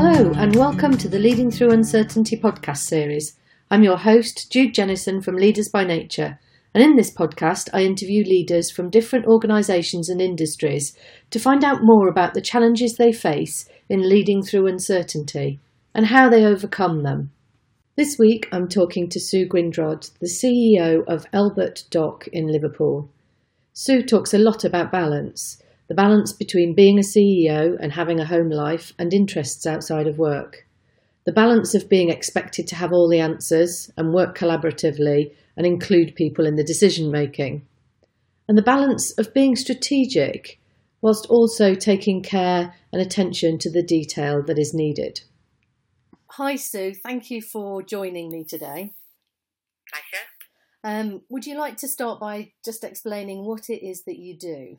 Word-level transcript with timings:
Hello, 0.00 0.30
and 0.36 0.54
welcome 0.54 0.96
to 0.96 1.08
the 1.08 1.18
Leading 1.18 1.50
Through 1.50 1.72
Uncertainty 1.72 2.36
podcast 2.36 2.86
series. 2.86 3.34
I'm 3.68 3.82
your 3.82 3.96
host, 3.96 4.48
Jude 4.48 4.72
Jennison 4.72 5.20
from 5.20 5.34
Leaders 5.34 5.68
by 5.68 5.82
Nature, 5.82 6.38
and 6.72 6.84
in 6.84 6.94
this 6.94 7.12
podcast, 7.12 7.68
I 7.72 7.82
interview 7.82 8.22
leaders 8.22 8.70
from 8.70 8.90
different 8.90 9.26
organisations 9.26 10.08
and 10.08 10.20
industries 10.20 10.96
to 11.30 11.40
find 11.40 11.64
out 11.64 11.80
more 11.82 12.06
about 12.06 12.34
the 12.34 12.40
challenges 12.40 12.94
they 12.94 13.10
face 13.10 13.68
in 13.88 14.08
leading 14.08 14.40
through 14.40 14.68
uncertainty 14.68 15.58
and 15.92 16.06
how 16.06 16.28
they 16.28 16.44
overcome 16.44 17.02
them. 17.02 17.32
This 17.96 18.16
week, 18.20 18.48
I'm 18.52 18.68
talking 18.68 19.08
to 19.08 19.18
Sue 19.18 19.48
Grindrod, 19.48 20.12
the 20.20 20.28
CEO 20.28 21.02
of 21.08 21.26
Albert 21.32 21.86
Dock 21.90 22.28
in 22.28 22.46
Liverpool. 22.46 23.10
Sue 23.72 24.04
talks 24.04 24.32
a 24.32 24.38
lot 24.38 24.62
about 24.64 24.92
balance 24.92 25.60
the 25.88 25.94
balance 25.94 26.32
between 26.32 26.74
being 26.74 26.98
a 26.98 27.02
CEO 27.02 27.76
and 27.80 27.92
having 27.92 28.20
a 28.20 28.26
home 28.26 28.50
life 28.50 28.92
and 28.98 29.12
interests 29.12 29.66
outside 29.66 30.06
of 30.06 30.18
work. 30.18 30.66
The 31.24 31.32
balance 31.32 31.74
of 31.74 31.88
being 31.88 32.10
expected 32.10 32.66
to 32.68 32.76
have 32.76 32.92
all 32.92 33.08
the 33.08 33.20
answers 33.20 33.90
and 33.96 34.12
work 34.12 34.36
collaboratively 34.36 35.32
and 35.56 35.66
include 35.66 36.14
people 36.14 36.46
in 36.46 36.56
the 36.56 36.64
decision 36.64 37.10
making. 37.10 37.66
And 38.46 38.56
the 38.56 38.62
balance 38.62 39.12
of 39.18 39.34
being 39.34 39.56
strategic 39.56 40.60
whilst 41.00 41.26
also 41.26 41.74
taking 41.74 42.22
care 42.22 42.74
and 42.92 43.00
attention 43.00 43.58
to 43.58 43.70
the 43.70 43.82
detail 43.82 44.42
that 44.46 44.58
is 44.58 44.74
needed. 44.74 45.20
Hi, 46.32 46.56
Sue. 46.56 46.94
Thank 46.94 47.30
you 47.30 47.40
for 47.40 47.82
joining 47.82 48.30
me 48.30 48.44
today. 48.44 48.92
Pleasure. 49.90 50.26
Um, 50.84 51.22
would 51.28 51.46
you 51.46 51.58
like 51.58 51.76
to 51.78 51.88
start 51.88 52.20
by 52.20 52.52
just 52.64 52.84
explaining 52.84 53.44
what 53.44 53.68
it 53.68 53.84
is 53.84 54.04
that 54.04 54.18
you 54.18 54.36
do? 54.38 54.78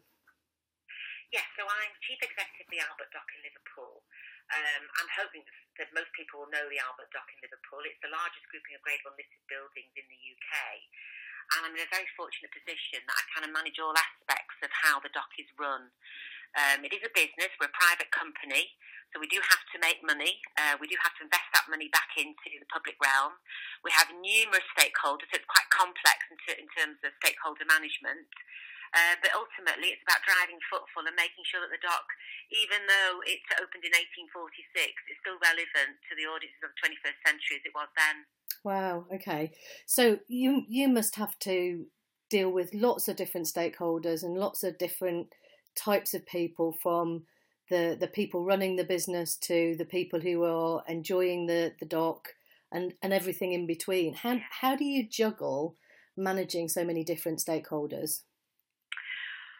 Yes, 1.29 1.45
so 1.53 1.61
I'm 1.61 1.93
Chief 2.01 2.17
Executive 2.25 2.65
of 2.65 2.73
the 2.73 2.81
Albert 2.81 3.13
Dock 3.13 3.29
in 3.37 3.45
Liverpool. 3.45 4.01
Um, 4.49 4.83
I'm 4.97 5.11
hoping 5.13 5.45
that 5.77 5.93
most 5.93 6.09
people 6.17 6.41
will 6.41 6.49
know 6.49 6.65
the 6.73 6.81
Albert 6.81 7.13
Dock 7.13 7.29
in 7.29 7.45
Liverpool. 7.45 7.85
It's 7.85 8.01
the 8.01 8.09
largest 8.09 8.49
grouping 8.49 8.73
of 8.73 8.81
Grade 8.81 9.05
1 9.05 9.13
listed 9.13 9.45
buildings 9.45 9.93
in 9.93 10.09
the 10.09 10.17
UK. 10.17 10.53
And 11.53 11.69
I'm 11.69 11.77
in 11.77 11.85
a 11.85 11.93
very 11.93 12.09
fortunate 12.17 12.49
position 12.49 13.05
that 13.05 13.13
I 13.13 13.23
kind 13.29 13.45
of 13.45 13.53
manage 13.53 13.77
all 13.77 13.93
aspects 13.93 14.57
of 14.65 14.73
how 14.73 14.97
the 15.05 15.13
dock 15.13 15.29
is 15.37 15.45
run. 15.53 15.93
Um, 16.57 16.81
it 16.81 16.97
is 16.97 17.05
a 17.05 17.13
business, 17.13 17.53
we're 17.61 17.69
a 17.69 17.77
private 17.77 18.09
company, 18.09 18.73
so 19.13 19.21
we 19.21 19.29
do 19.29 19.37
have 19.37 19.61
to 19.69 19.77
make 19.77 20.01
money. 20.01 20.41
Uh, 20.57 20.81
we 20.81 20.89
do 20.89 20.97
have 20.97 21.13
to 21.21 21.29
invest 21.29 21.45
that 21.53 21.69
money 21.69 21.93
back 21.93 22.09
into 22.17 22.57
the 22.57 22.65
public 22.73 22.97
realm. 22.97 23.37
We 23.85 23.93
have 23.93 24.09
numerous 24.17 24.65
stakeholders, 24.73 25.29
so 25.29 25.37
it's 25.37 25.45
quite 25.45 25.69
complex 25.69 26.25
in, 26.33 26.65
in 26.65 26.69
terms 26.73 26.97
of 27.05 27.13
stakeholder 27.21 27.69
management. 27.69 28.25
Uh, 28.93 29.15
but 29.21 29.31
ultimately, 29.37 29.93
it's 29.93 30.05
about 30.05 30.25
driving 30.25 30.57
footfall 30.65 31.05
and 31.05 31.13
making 31.13 31.45
sure 31.45 31.61
that 31.61 31.69
the 31.69 31.81
dock, 31.81 32.05
even 32.49 32.85
though 32.89 33.21
it's 33.25 33.45
opened 33.61 33.85
in 33.85 33.93
1846, 33.93 34.49
is 35.09 35.17
still 35.21 35.37
relevant 35.41 36.01
to 36.09 36.13
the 36.17 36.25
audiences 36.25 36.61
of 36.65 36.73
the 36.73 36.81
21st 36.81 37.19
century 37.21 37.55
as 37.61 37.65
it 37.69 37.75
was 37.77 37.89
then. 37.93 38.25
Wow. 38.63 39.05
Okay. 39.13 39.53
So 39.85 40.19
you 40.27 40.63
you 40.67 40.87
must 40.87 41.15
have 41.15 41.37
to 41.39 41.85
deal 42.29 42.51
with 42.51 42.73
lots 42.73 43.07
of 43.07 43.15
different 43.15 43.47
stakeholders 43.47 44.23
and 44.23 44.37
lots 44.37 44.63
of 44.63 44.77
different 44.77 45.33
types 45.75 46.13
of 46.13 46.25
people 46.25 46.73
from 46.81 47.23
the 47.69 47.95
the 47.99 48.07
people 48.07 48.43
running 48.43 48.75
the 48.75 48.83
business 48.83 49.35
to 49.37 49.75
the 49.77 49.85
people 49.85 50.19
who 50.19 50.43
are 50.43 50.83
enjoying 50.87 51.45
the 51.45 51.73
the 51.79 51.85
dock 51.85 52.29
and 52.71 52.93
and 53.01 53.13
everything 53.13 53.53
in 53.53 53.65
between. 53.65 54.13
How 54.13 54.39
how 54.61 54.75
do 54.75 54.83
you 54.83 55.07
juggle 55.07 55.75
managing 56.17 56.67
so 56.67 56.83
many 56.83 57.03
different 57.03 57.39
stakeholders? 57.39 58.21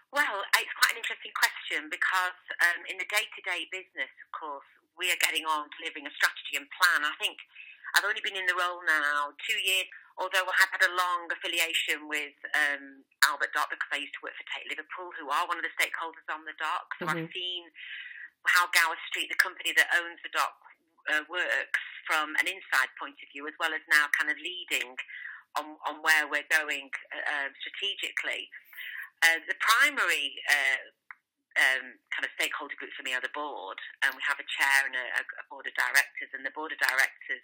Well, 0.10 0.42
it's 0.58 0.74
quite 0.82 0.98
an 0.98 1.02
interesting 1.06 1.34
question 1.38 1.86
because 1.94 2.42
um, 2.66 2.82
in 2.90 2.98
the 2.98 3.06
day-to-day 3.06 3.70
business, 3.70 4.10
of 4.10 4.30
course, 4.34 4.66
we 4.98 5.14
are 5.14 5.22
getting 5.22 5.46
on 5.46 5.70
delivering 5.78 6.10
a 6.10 6.14
strategy 6.18 6.58
and 6.58 6.66
plan. 6.66 7.06
I 7.06 7.14
think 7.22 7.38
I've 7.94 8.06
only 8.06 8.22
been 8.26 8.34
in 8.34 8.50
the 8.50 8.58
role 8.58 8.82
now 8.90 9.38
two 9.46 9.58
years, 9.62 9.86
although 10.18 10.50
I 10.50 10.56
have 10.66 10.74
had 10.74 10.84
a 10.90 10.98
long 10.98 11.30
affiliation 11.30 12.09
with 12.09 12.34
um, 12.58 13.06
Albert 13.30 13.53
Dock 13.53 13.69
because 13.69 13.90
I 13.94 14.02
used 14.02 14.18
to 14.18 14.25
work 14.25 14.34
for 14.34 14.46
Tate 14.50 14.66
Liverpool, 14.74 15.14
who 15.14 15.30
are 15.30 15.46
one 15.46 15.62
of 15.62 15.66
the 15.66 15.74
stakeholders 15.78 16.25
on 16.28 16.42
the 16.44 16.58
dock. 16.58 16.90
So 16.98 17.06
mm-hmm. 17.06 17.30
I've 17.30 17.30
seen 17.30 17.69
how 18.50 18.66
Gower 18.74 18.98
Street, 19.14 19.30
the 19.30 19.38
company 19.38 19.78
that 19.78 19.94
owns 19.94 20.18
the 20.25 20.34
dock, 20.34 20.58
uh, 21.06 21.24
works 21.30 21.86
from 22.09 22.34
an 22.42 22.50
inside 22.50 22.90
point 22.98 23.18
of 23.22 23.30
view, 23.30 23.46
as 23.46 23.53
well 23.62 23.78
as 23.78 23.81
now 23.94 24.09
kind 24.18 24.34
of 24.34 24.38
leading 24.42 24.98
on, 25.58 25.78
on 25.86 26.02
where 26.06 26.30
we're 26.30 26.50
going 26.50 26.90
uh, 27.14 27.25
uh 27.25 27.50
strategically. 27.62 28.50
Uh, 29.19 29.40
the 29.52 29.57
primary 29.59 30.40
uh, 30.47 30.80
um, 31.59 32.00
kind 32.13 32.24
of 32.24 32.31
stakeholder 32.40 32.75
group 32.80 32.94
for 32.96 33.03
me 33.03 33.12
are 33.12 33.24
the 33.24 33.34
board, 33.35 33.75
and 34.03 34.16
we 34.16 34.24
have 34.24 34.40
a 34.40 34.47
chair 34.47 34.88
and 34.88 34.96
a, 34.96 35.06
a 35.22 35.46
board 35.52 35.68
of 35.68 35.75
directors, 35.75 36.31
and 36.31 36.47
the 36.47 36.56
board 36.56 36.72
of 36.72 36.80
directors 36.80 37.44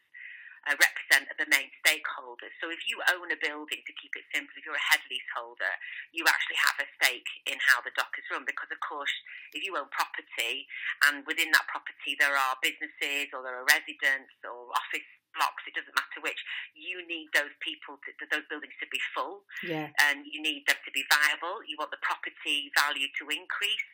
uh, 0.66 0.74
represent 0.82 1.30
the 1.38 1.46
main 1.52 1.70
stakeholders. 1.82 2.54
So 2.58 2.74
if 2.74 2.82
you 2.90 2.98
own 3.14 3.30
a 3.30 3.38
building, 3.38 3.86
to 3.86 3.94
keep 4.02 4.14
it 4.18 4.26
simple, 4.34 4.54
if 4.58 4.66
you're 4.66 4.78
a 4.78 4.90
head 4.90 5.02
leaseholder, 5.10 5.74
you 6.10 6.26
actually 6.26 6.58
have 6.58 6.78
a 6.82 6.88
stake 6.98 7.30
in 7.46 7.58
how 7.62 7.86
the 7.86 7.94
dock 7.94 8.14
is 8.18 8.26
run 8.34 8.48
because, 8.50 8.70
of 8.74 8.82
course, 8.82 9.14
if 9.54 9.62
you 9.62 9.78
own 9.78 9.90
property 9.94 10.66
and 11.06 11.22
within 11.30 11.54
that 11.54 11.70
property 11.70 12.18
there 12.18 12.34
are 12.34 12.58
businesses 12.66 13.30
or 13.36 13.46
there 13.46 13.62
are 13.62 13.68
residents 13.70 14.34
or 14.42 14.74
office 14.74 15.06
blocks, 15.36 15.64
it 15.68 15.76
doesn't 15.76 15.94
matter 15.94 16.20
which, 16.24 16.40
you 16.74 17.04
need 17.06 17.30
those 17.36 17.54
people, 17.62 18.00
to, 18.02 18.10
those 18.32 18.48
buildings 18.48 18.76
to 18.80 18.88
be 18.90 19.00
full. 19.14 19.44
Yeah. 19.62 19.92
And 20.08 20.26
you 20.26 20.42
need 20.42 20.66
them 20.66 20.80
to 20.82 20.92
be 20.92 21.04
viable. 21.12 21.62
You 21.68 21.78
want 21.78 21.92
the 21.92 22.02
property 22.02 22.72
value 22.74 23.12
to 23.22 23.24
increase. 23.30 23.90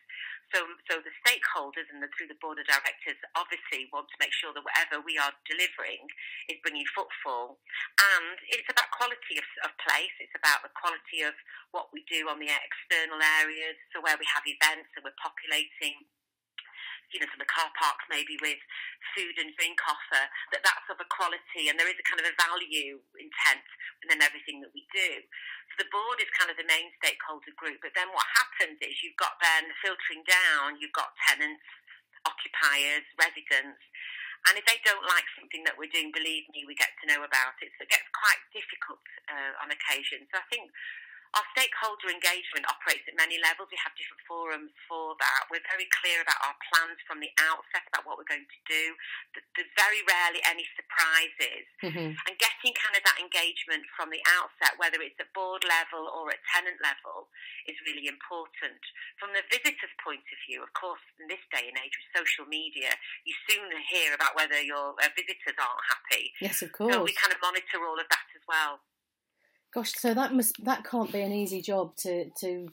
So, 0.51 0.67
so 0.91 0.99
the 0.99 1.15
stakeholders 1.23 1.87
and 1.95 2.03
the, 2.03 2.11
through 2.11 2.27
the 2.27 2.39
board 2.43 2.59
of 2.59 2.67
directors 2.67 3.15
obviously 3.39 3.87
want 3.95 4.11
to 4.11 4.19
make 4.19 4.35
sure 4.35 4.51
that 4.51 4.59
whatever 4.59 4.99
we 4.99 5.15
are 5.15 5.31
delivering 5.47 6.03
is 6.51 6.59
bringing 6.59 6.83
footfall. 6.91 7.63
And 7.95 8.35
it's 8.51 8.67
about 8.67 8.91
quality 8.91 9.39
of, 9.39 9.47
of 9.63 9.71
place. 9.79 10.11
It's 10.19 10.35
about 10.35 10.59
the 10.67 10.73
quality 10.75 11.23
of 11.23 11.31
what 11.71 11.87
we 11.95 12.03
do 12.11 12.27
on 12.27 12.43
the 12.43 12.51
external 12.51 13.23
areas. 13.39 13.79
So 13.95 14.03
where 14.03 14.19
we 14.19 14.27
have 14.27 14.43
events 14.43 14.91
and 14.99 15.07
we're 15.07 15.15
populating 15.23 16.03
you 17.11 17.19
know, 17.19 17.29
some 17.29 17.39
of 17.39 17.45
the 17.45 17.51
car 17.51 17.69
parks 17.75 18.03
maybe 18.07 18.35
with 18.39 18.59
food 19.13 19.35
and 19.39 19.53
drink 19.55 19.79
offer, 19.85 20.23
that 20.55 20.63
that's 20.63 20.87
of 20.89 20.99
a 20.99 21.07
quality 21.07 21.67
and 21.67 21.77
there 21.77 21.89
is 21.89 21.99
a 21.99 22.07
kind 22.07 22.19
of 22.19 22.27
a 22.27 22.35
value 22.39 22.99
intent 23.19 23.65
within 24.03 24.23
everything 24.23 24.63
that 24.63 24.73
we 24.73 24.87
do. 24.91 25.21
So 25.75 25.87
the 25.87 25.91
board 25.93 26.19
is 26.19 26.31
kind 26.35 26.51
of 26.51 26.57
the 26.59 26.67
main 26.67 26.91
stakeholder 26.99 27.53
group, 27.55 27.79
but 27.79 27.95
then 27.95 28.11
what 28.11 28.27
happens 28.35 28.79
is 28.83 28.99
you've 28.99 29.19
got 29.19 29.39
then 29.39 29.71
filtering 29.79 30.23
down, 30.27 30.79
you've 30.79 30.95
got 30.95 31.15
tenants, 31.27 31.63
occupiers, 32.27 33.05
residents, 33.15 33.81
and 34.49 34.57
if 34.57 34.65
they 34.65 34.81
don't 34.81 35.05
like 35.05 35.25
something 35.37 35.61
that 35.69 35.77
we're 35.77 35.91
doing, 35.93 36.09
believe 36.09 36.49
me, 36.49 36.65
we 36.65 36.73
get 36.73 36.89
to 37.01 37.05
know 37.05 37.21
about 37.21 37.61
it. 37.61 37.69
So 37.77 37.85
it 37.85 37.93
gets 37.93 38.09
quite 38.09 38.41
difficult 38.49 39.05
uh, 39.29 39.53
on 39.61 39.69
occasion. 39.69 40.25
So 40.33 40.41
I 40.41 40.45
think 40.49 40.65
our 41.31 41.47
stakeholder 41.55 42.11
engagement 42.11 42.67
operates 42.67 43.07
at 43.07 43.15
many 43.15 43.39
levels. 43.39 43.71
We 43.71 43.79
have 43.79 43.95
different 43.95 44.19
forums 44.27 44.75
for 44.83 45.15
that. 45.15 45.47
We're 45.47 45.63
very 45.63 45.87
clear 46.03 46.19
about 46.19 46.39
our 46.43 46.57
plans 46.67 46.99
from 47.07 47.23
the 47.23 47.31
outset 47.39 47.87
about 47.87 48.03
what 48.03 48.19
we're 48.19 48.27
going 48.27 48.47
to 48.47 48.61
do. 48.67 48.83
There's 49.55 49.71
very 49.79 50.03
rarely 50.03 50.43
any 50.43 50.67
surprises. 50.75 51.63
Mm-hmm. 51.79 52.19
And 52.19 52.33
getting 52.35 52.75
kind 52.75 52.95
of 52.99 53.03
that 53.07 53.23
engagement 53.23 53.87
from 53.95 54.11
the 54.11 54.19
outset, 54.27 54.75
whether 54.75 54.99
it's 54.99 55.15
at 55.23 55.31
board 55.31 55.63
level 55.63 56.11
or 56.11 56.35
at 56.35 56.43
tenant 56.51 56.83
level, 56.83 57.31
is 57.63 57.79
really 57.87 58.11
important. 58.11 58.83
From 59.15 59.31
the 59.31 59.47
visitor's 59.47 59.95
point 60.03 60.27
of 60.27 60.39
view, 60.43 60.59
of 60.59 60.75
course, 60.75 61.03
in 61.15 61.31
this 61.31 61.43
day 61.47 61.71
and 61.71 61.79
age 61.79 61.95
with 61.95 62.27
social 62.27 62.43
media, 62.43 62.91
you 63.23 63.31
soon 63.47 63.71
hear 63.87 64.11
about 64.11 64.35
whether 64.35 64.59
your 64.59 64.99
uh, 64.99 65.07
visitors 65.15 65.55
aren't 65.55 65.87
happy. 65.87 66.35
Yes, 66.43 66.59
of 66.59 66.75
course. 66.75 66.91
So 66.91 67.07
we 67.07 67.15
kind 67.15 67.31
of 67.31 67.39
monitor 67.39 67.79
all 67.87 67.95
of 67.95 68.07
that 68.11 68.27
as 68.35 68.43
well. 68.43 68.83
Gosh, 69.73 69.93
so 69.93 70.13
that 70.13 70.33
must 70.33 70.63
that 70.65 70.83
can't 70.83 71.11
be 71.11 71.21
an 71.21 71.31
easy 71.31 71.61
job 71.61 71.95
to 71.97 72.29
to 72.41 72.67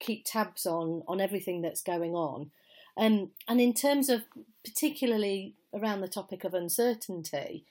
keep 0.00 0.24
tabs 0.24 0.66
on 0.66 1.02
on 1.08 1.20
everything 1.20 1.62
that's 1.62 1.82
going 1.82 2.14
on. 2.14 2.50
Um, 2.96 3.30
and 3.48 3.60
in 3.60 3.74
terms 3.74 4.08
of 4.08 4.22
particularly 4.64 5.56
around 5.74 6.00
the 6.00 6.08
topic 6.08 6.44
of 6.44 6.54
uncertainty, 6.54 7.64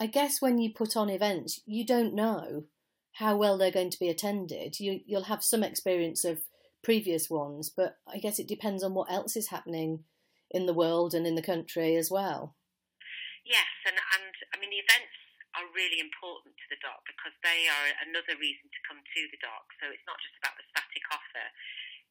I 0.00 0.06
guess 0.06 0.42
when 0.42 0.58
you 0.58 0.72
put 0.72 0.96
on 0.96 1.08
events, 1.08 1.60
you 1.64 1.86
don't 1.86 2.14
know 2.14 2.64
how 3.12 3.36
well 3.36 3.56
they're 3.56 3.70
going 3.70 3.90
to 3.90 4.00
be 4.00 4.08
attended. 4.08 4.80
You 4.80 5.00
you'll 5.06 5.24
have 5.24 5.44
some 5.44 5.62
experience 5.62 6.24
of 6.24 6.40
previous 6.82 7.30
ones, 7.30 7.70
but 7.70 7.98
I 8.08 8.18
guess 8.18 8.40
it 8.40 8.48
depends 8.48 8.82
on 8.82 8.94
what 8.94 9.12
else 9.12 9.36
is 9.36 9.48
happening 9.48 10.00
in 10.50 10.66
the 10.66 10.74
world 10.74 11.14
and 11.14 11.26
in 11.26 11.36
the 11.36 11.42
country 11.42 11.94
as 11.94 12.10
well. 12.10 12.56
Yes, 13.44 13.70
and 13.86 13.94
and 13.94 14.34
I 14.52 14.58
mean 14.58 14.70
the 14.70 14.76
events 14.76 15.21
are 15.52 15.68
really 15.76 16.00
important 16.00 16.56
to 16.56 16.66
the 16.72 16.80
dock 16.80 17.04
because 17.04 17.34
they 17.44 17.68
are 17.68 17.86
another 18.08 18.36
reason 18.40 18.68
to 18.72 18.80
come 18.88 19.00
to 19.00 19.22
the 19.28 19.40
dock. 19.40 19.68
So 19.80 19.92
it's 19.92 20.04
not 20.08 20.16
just 20.24 20.36
about 20.40 20.56
the 20.56 20.64
static 20.72 21.04
offer. 21.12 21.46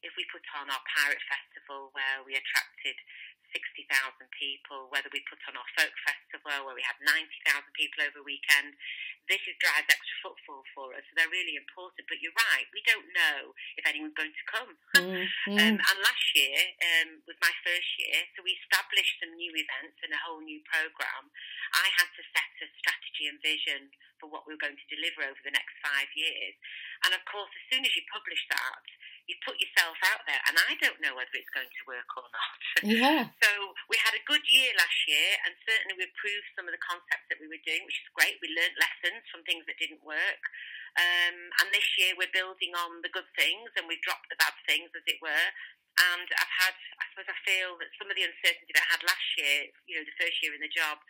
If 0.01 0.13
we 0.17 0.25
put 0.29 0.45
on 0.57 0.69
our 0.69 0.83
Pirate 0.97 1.21
Festival 1.29 1.93
where 1.93 2.25
we 2.25 2.37
attracted 2.37 2.97
60,000 3.53 3.85
people, 4.33 4.89
whether 4.89 5.11
we 5.13 5.21
put 5.27 5.41
on 5.49 5.57
our 5.57 5.69
Folk 5.77 5.93
Festival 6.05 6.65
where 6.65 6.77
we 6.77 6.85
had 6.85 6.97
90,000 7.03 7.27
people 7.77 7.99
over 8.05 8.23
a 8.23 8.25
weekend, 8.25 8.77
this 9.29 9.41
is, 9.45 9.55
drives 9.61 9.89
extra 9.89 10.17
footfall 10.23 10.63
for 10.73 10.93
us. 10.97 11.03
So 11.07 11.13
they're 11.17 11.31
really 11.31 11.57
important. 11.57 12.05
But 12.09 12.21
you're 12.21 12.35
right, 12.35 12.67
we 12.73 12.81
don't 12.85 13.09
know 13.13 13.53
if 13.77 13.83
anyone's 13.85 14.17
going 14.17 14.33
to 14.33 14.45
come. 14.49 14.71
Mm-hmm. 14.97 15.57
um, 15.61 15.75
and 15.77 15.97
last 16.01 16.27
year, 16.33 16.57
um, 16.81 17.21
was 17.29 17.37
my 17.41 17.53
first 17.61 17.89
year, 18.01 18.25
so 18.33 18.41
we 18.41 18.57
established 18.61 19.21
some 19.21 19.33
new 19.37 19.53
events 19.53 19.99
and 20.01 20.11
a 20.13 20.23
whole 20.25 20.41
new 20.41 20.61
program. 20.65 21.29
I 21.73 21.87
had 21.97 22.09
to 22.15 22.23
set 22.33 22.51
a 22.61 22.67
strategy 22.79 23.25
and 23.29 23.39
vision 23.39 23.93
for 24.21 24.29
what 24.29 24.45
we 24.45 24.53
were 24.53 24.63
going 24.63 24.77
to 24.77 24.93
deliver 24.93 25.25
over 25.25 25.41
the 25.41 25.55
next 25.55 25.73
five 25.81 26.09
years. 26.13 26.53
And 27.05 27.17
of 27.17 27.25
course, 27.25 27.49
as 27.49 27.65
soon 27.73 27.83
as 27.85 27.93
you 27.97 28.05
publish 28.13 28.45
that, 28.53 28.85
you 29.27 29.35
put 29.45 29.57
yourself 29.61 29.97
out 30.13 30.23
there, 30.25 30.41
and 30.49 30.55
I 30.57 30.77
don't 30.81 30.99
know 31.01 31.13
whether 31.17 31.33
it's 31.35 31.51
going 31.53 31.69
to 31.69 31.83
work 31.89 32.09
or 32.17 32.27
not. 32.29 32.59
Yeah. 32.81 33.29
so 33.37 33.51
we 33.91 33.97
had 34.01 34.17
a 34.17 34.23
good 34.25 34.41
year 34.49 34.73
last 34.73 34.99
year, 35.05 35.37
and 35.45 35.53
certainly 35.67 35.97
we 35.99 36.09
improved 36.09 36.49
some 36.57 36.65
of 36.65 36.73
the 36.73 36.81
concepts 36.81 37.27
that 37.29 37.37
we 37.37 37.45
were 37.51 37.61
doing, 37.61 37.85
which 37.85 38.01
is 38.01 38.09
great. 38.15 38.41
We 38.41 38.51
learnt 38.53 38.73
lessons 38.79 39.21
from 39.29 39.45
things 39.45 39.67
that 39.69 39.77
didn't 39.77 40.01
work. 40.01 40.43
Um, 40.99 41.37
and 41.63 41.67
this 41.71 41.87
year 41.95 42.17
we're 42.17 42.33
building 42.35 42.75
on 42.75 42.99
the 43.05 43.13
good 43.13 43.27
things, 43.37 43.69
and 43.77 43.85
we've 43.85 44.03
dropped 44.03 44.27
the 44.31 44.39
bad 44.39 44.55
things, 44.65 44.91
as 44.91 45.05
it 45.05 45.21
were. 45.23 45.47
And 45.99 46.27
I've 46.39 46.55
had, 46.65 46.75
I 46.99 47.03
suppose, 47.11 47.29
I 47.29 47.37
feel 47.43 47.75
that 47.77 47.91
some 47.99 48.07
of 48.07 48.15
the 48.15 48.25
uncertainty 48.25 48.71
that 48.73 48.87
I 48.87 48.91
had 48.95 49.03
last 49.03 49.27
year, 49.37 49.69
you 49.85 49.99
know, 49.99 50.05
the 50.07 50.17
first 50.17 50.39
year 50.39 50.55
in 50.55 50.63
the 50.63 50.71
job, 50.71 51.03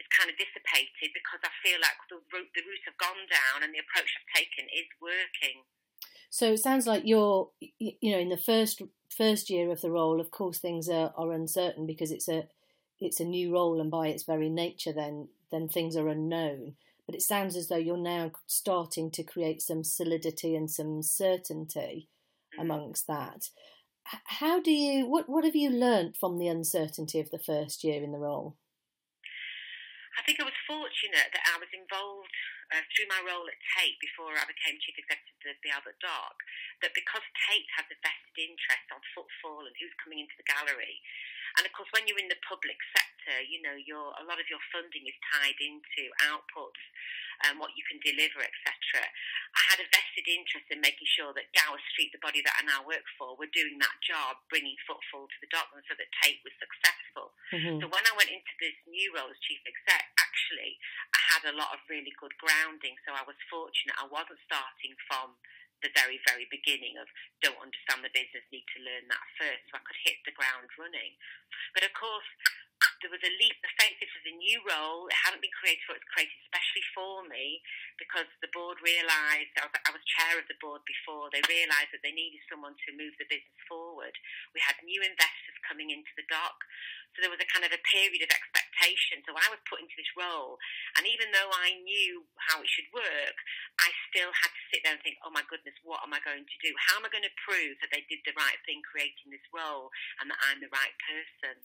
is 0.00 0.08
kind 0.14 0.30
of 0.32 0.36
dissipated 0.40 1.12
because 1.12 1.42
I 1.44 1.52
feel 1.60 1.76
like 1.82 1.98
the 2.08 2.22
route, 2.32 2.52
the 2.56 2.64
route 2.64 2.86
I've 2.88 3.02
gone 3.02 3.24
down 3.28 3.66
and 3.66 3.70
the 3.74 3.82
approach 3.82 4.08
I've 4.16 4.30
taken 4.32 4.64
is 4.72 4.88
working. 5.02 5.66
So 6.32 6.54
it 6.54 6.60
sounds 6.60 6.86
like 6.86 7.02
you're, 7.04 7.50
you 7.78 8.10
know, 8.10 8.18
in 8.18 8.30
the 8.30 8.38
first 8.38 8.80
first 9.14 9.50
year 9.50 9.70
of 9.70 9.82
the 9.82 9.90
role. 9.90 10.18
Of 10.18 10.30
course, 10.30 10.58
things 10.58 10.88
are, 10.88 11.12
are 11.14 11.30
uncertain 11.30 11.86
because 11.86 12.10
it's 12.10 12.26
a 12.26 12.48
it's 12.98 13.20
a 13.20 13.24
new 13.26 13.52
role, 13.52 13.82
and 13.82 13.90
by 13.90 14.08
its 14.08 14.22
very 14.22 14.48
nature, 14.48 14.94
then 14.94 15.28
then 15.50 15.68
things 15.68 15.94
are 15.94 16.08
unknown. 16.08 16.76
But 17.04 17.16
it 17.16 17.20
sounds 17.20 17.54
as 17.54 17.68
though 17.68 17.76
you're 17.76 17.98
now 17.98 18.32
starting 18.46 19.10
to 19.10 19.22
create 19.22 19.60
some 19.60 19.84
solidity 19.84 20.56
and 20.56 20.70
some 20.70 21.02
certainty 21.02 22.08
amongst 22.58 23.06
that. 23.08 23.50
How 24.24 24.58
do 24.58 24.70
you 24.70 25.06
what 25.06 25.28
what 25.28 25.44
have 25.44 25.54
you 25.56 25.68
learnt 25.68 26.16
from 26.16 26.38
the 26.38 26.48
uncertainty 26.48 27.20
of 27.20 27.30
the 27.30 27.38
first 27.38 27.84
year 27.84 28.02
in 28.02 28.12
the 28.12 28.18
role? 28.18 28.56
I 30.16 30.20
think 30.24 30.40
I 30.40 30.46
was 30.48 30.66
fortunate 30.68 31.32
that 31.32 31.48
I 31.48 31.56
was 31.56 31.72
involved 31.72 32.32
uh, 32.72 32.84
through 32.92 33.08
my 33.08 33.20
role 33.24 33.48
at 33.48 33.58
Tate 33.76 33.96
before 34.00 34.36
I 34.36 34.44
became 34.44 34.76
chief 34.80 34.96
executive 35.00 35.56
of 35.56 35.60
the 35.64 35.72
Albert 35.72 36.00
Dock, 36.04 36.36
that 36.84 36.96
because 36.96 37.24
Tate 37.48 37.68
has 37.76 37.88
a 37.88 37.96
vested 38.00 38.36
interest 38.36 38.86
on 38.92 39.00
footfall 39.16 39.64
and 39.64 39.74
who's 39.80 39.96
coming 40.00 40.20
into 40.20 40.36
the 40.36 40.48
gallery, 40.48 41.00
and 41.56 41.64
of 41.64 41.72
course 41.72 41.88
when 41.92 42.08
you're 42.08 42.20
in 42.20 42.32
the 42.32 42.40
public 42.44 42.80
sector, 42.92 43.40
you 43.44 43.60
know 43.60 43.76
your 43.76 44.16
a 44.16 44.24
lot 44.24 44.40
of 44.40 44.48
your 44.48 44.62
funding 44.72 45.04
is 45.08 45.16
tied 45.32 45.58
into 45.60 46.08
outputs 46.28 46.80
and 47.48 47.58
what 47.58 47.74
you 47.74 47.84
can 47.86 47.98
deliver, 48.02 48.40
etc. 48.42 49.02
I 49.52 49.62
had 49.72 49.82
a 49.82 49.88
vested 49.90 50.26
interest 50.26 50.70
in 50.70 50.80
making 50.80 51.08
sure 51.10 51.34
that 51.36 51.52
Gower 51.52 51.80
Street, 51.92 52.14
the 52.14 52.22
body 52.22 52.40
that 52.44 52.56
I 52.56 52.62
now 52.64 52.86
work 52.86 53.04
for, 53.18 53.36
were 53.36 53.50
doing 53.50 53.76
that 53.82 53.96
job, 54.00 54.40
bringing 54.48 54.78
footfall 54.86 55.28
to 55.28 55.38
the 55.42 55.50
Docklands 55.52 55.86
so 55.90 55.98
that 55.98 56.10
Tate 56.22 56.40
was 56.46 56.54
successful. 56.56 57.34
Mm-hmm. 57.52 57.82
So 57.82 57.86
when 57.90 58.04
I 58.06 58.16
went 58.16 58.32
into 58.32 58.54
this 58.62 58.76
new 58.88 59.12
role 59.12 59.30
as 59.30 59.40
chief 59.44 59.60
exec, 59.66 60.04
actually 60.16 60.78
I 61.12 61.20
had 61.36 61.42
a 61.50 61.58
lot 61.58 61.74
of 61.74 61.84
really 61.90 62.14
good 62.16 62.32
grounding. 62.40 62.96
So 63.04 63.12
I 63.12 63.26
was 63.26 63.36
fortunate 63.50 63.98
I 63.98 64.08
wasn't 64.08 64.40
starting 64.46 64.94
from 65.10 65.36
the 65.82 65.90
very, 65.98 66.22
very 66.30 66.46
beginning 66.48 66.94
of 66.96 67.10
don't 67.42 67.58
understand 67.58 68.06
the 68.06 68.14
business, 68.14 68.46
need 68.54 68.64
to 68.78 68.86
learn 68.86 69.10
that 69.10 69.26
first, 69.34 69.66
so 69.68 69.76
I 69.76 69.82
could 69.82 69.98
hit 70.06 70.22
the 70.22 70.34
ground 70.38 70.70
running. 70.78 71.18
But 71.74 71.82
of 71.82 71.92
course, 71.98 72.30
there 73.02 73.12
was 73.12 73.22
a 73.22 73.34
leap 73.38 73.58
of 73.62 73.72
faith. 73.78 73.98
This 73.98 74.14
was 74.14 74.26
a 74.26 74.36
new 74.38 74.58
role. 74.66 75.10
It 75.10 75.18
hadn't 75.26 75.42
been 75.42 75.54
created 75.58 75.82
for 75.86 75.94
it 75.94 76.02
was 76.02 76.12
created 76.14 76.34
especially 76.46 76.86
for 76.94 77.26
me 77.26 77.62
because 77.98 78.26
the 78.42 78.50
board 78.50 78.78
realised, 78.82 79.52
I 79.58 79.66
I 79.66 79.90
was 79.90 80.02
chair 80.06 80.38
of 80.38 80.46
the 80.46 80.58
board 80.58 80.82
before, 80.86 81.30
they 81.30 81.42
realised 81.46 81.94
that 81.94 82.02
they 82.02 82.14
needed 82.14 82.42
someone 82.48 82.74
to 82.74 82.98
move 82.98 83.14
the 83.18 83.28
business 83.28 83.60
forward. 83.68 84.14
We 84.54 84.60
had 84.62 84.78
new 84.82 85.00
investors 85.02 85.56
coming 85.66 85.90
into 85.94 86.10
the 86.18 86.26
dock. 86.26 86.58
So 87.12 87.20
there 87.20 87.32
was 87.32 87.44
a 87.44 87.52
kind 87.52 87.68
of 87.68 87.72
a 87.76 87.82
period 87.92 88.24
of 88.24 88.32
expectation. 88.32 89.20
So 89.28 89.36
I 89.36 89.44
was 89.52 89.60
put 89.68 89.84
into 89.84 89.92
this 90.00 90.08
role, 90.16 90.56
and 90.96 91.04
even 91.04 91.28
though 91.28 91.52
I 91.52 91.76
knew 91.84 92.24
how 92.48 92.64
it 92.64 92.70
should 92.72 92.88
work, 92.88 93.36
I 93.76 93.92
still 94.08 94.32
had 94.32 94.48
to 94.48 94.62
sit 94.72 94.80
there 94.80 94.96
and 94.96 95.02
think, 95.04 95.20
oh 95.20 95.28
my 95.28 95.44
goodness, 95.44 95.76
what 95.84 96.00
am 96.00 96.16
I 96.16 96.24
going 96.24 96.48
to 96.48 96.58
do? 96.64 96.72
How 96.88 96.96
am 96.96 97.04
I 97.04 97.12
going 97.12 97.28
to 97.28 97.40
prove 97.44 97.76
that 97.84 97.92
they 97.92 98.08
did 98.08 98.24
the 98.24 98.32
right 98.32 98.56
thing 98.64 98.80
creating 98.80 99.28
this 99.28 99.44
role 99.52 99.92
and 100.24 100.32
that 100.32 100.40
I'm 100.48 100.64
the 100.64 100.72
right 100.72 100.96
person? 101.04 101.60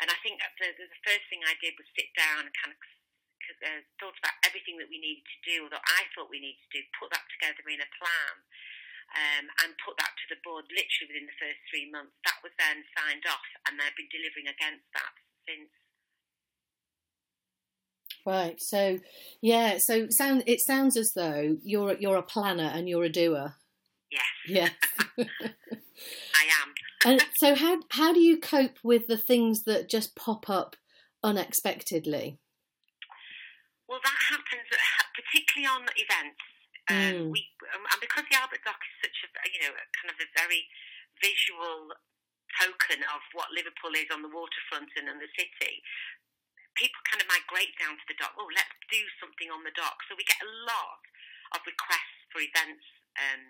And 0.00 0.08
I 0.08 0.16
think 0.24 0.40
that 0.40 0.56
the, 0.56 0.72
the 0.76 0.88
first 1.04 1.28
thing 1.28 1.44
I 1.44 1.56
did 1.60 1.76
was 1.76 1.88
sit 1.92 2.08
down 2.16 2.48
and 2.48 2.54
kind 2.56 2.72
of 2.72 2.80
uh, 3.60 3.82
thought 4.00 4.16
about 4.16 4.36
everything 4.48 4.80
that 4.80 4.88
we 4.88 5.00
needed 5.00 5.26
to 5.26 5.40
do, 5.44 5.56
or 5.66 5.70
that 5.72 5.84
I 5.84 6.08
thought 6.12 6.32
we 6.32 6.40
needed 6.40 6.60
to 6.70 6.80
do, 6.80 6.96
put 6.96 7.12
that 7.12 7.26
together 7.36 7.64
in 7.68 7.82
a 7.82 7.90
plan, 8.00 8.34
um, 9.12 9.44
and 9.64 9.82
put 9.84 9.98
that 10.00 10.14
to 10.16 10.26
the 10.32 10.40
board 10.40 10.64
literally 10.72 11.08
within 11.10 11.28
the 11.28 11.40
first 11.40 11.60
three 11.68 11.90
months. 11.92 12.16
That 12.24 12.40
was 12.40 12.54
then 12.56 12.80
signed 12.96 13.26
off, 13.28 13.48
and 13.68 13.76
they've 13.76 13.98
been 13.98 14.12
delivering 14.12 14.48
against 14.48 14.88
that 14.96 15.14
since. 15.44 15.72
Right. 18.24 18.60
So, 18.60 19.00
yeah. 19.40 19.78
So, 19.78 20.08
sound 20.10 20.44
it 20.46 20.60
sounds 20.60 20.96
as 20.96 21.12
though 21.12 21.56
you're 21.64 21.96
you're 21.98 22.20
a 22.20 22.22
planner 22.22 22.70
and 22.72 22.88
you're 22.88 23.04
a 23.04 23.12
doer. 23.12 23.56
Yes. 24.10 24.32
Yeah. 24.46 24.70
I 25.18 26.44
am 26.62 26.70
and 27.04 27.24
so 27.38 27.54
how 27.54 27.80
how 27.90 28.12
do 28.12 28.20
you 28.20 28.38
cope 28.38 28.78
with 28.82 29.06
the 29.06 29.16
things 29.16 29.64
that 29.64 29.88
just 29.88 30.16
pop 30.16 30.48
up 30.50 30.76
unexpectedly? 31.22 32.38
Well, 33.88 34.00
that 34.04 34.20
happens 34.30 34.68
particularly 35.14 35.66
on 35.66 35.82
events. 35.98 36.42
Um, 36.90 36.96
mm. 36.96 37.30
we, 37.30 37.40
um, 37.74 37.86
and 37.86 38.00
because 38.02 38.26
the 38.26 38.38
Albert 38.38 38.62
Dock 38.66 38.78
is 38.78 38.96
such 39.08 39.18
a 39.24 39.28
you 39.50 39.60
know 39.62 39.72
kind 39.98 40.10
of 40.10 40.18
a 40.18 40.28
very 40.36 40.66
visual 41.22 41.94
token 42.58 43.02
of 43.06 43.22
what 43.36 43.54
Liverpool 43.54 43.94
is 43.94 44.10
on 44.10 44.26
the 44.26 44.32
waterfront 44.32 44.90
and 44.98 45.06
in 45.06 45.22
the 45.22 45.30
city, 45.38 45.84
people 46.74 46.98
kind 47.06 47.22
of 47.22 47.30
migrate 47.30 47.76
down 47.78 47.94
to 47.94 48.06
the 48.10 48.18
dock. 48.18 48.34
Oh, 48.34 48.48
let's 48.50 48.74
do 48.90 49.00
something 49.22 49.52
on 49.52 49.62
the 49.62 49.74
dock. 49.76 50.02
So 50.08 50.18
we 50.18 50.26
get 50.26 50.42
a 50.42 50.50
lot 50.66 51.02
of 51.54 51.62
requests 51.66 52.26
for 52.30 52.42
events, 52.42 52.86
um, 53.18 53.42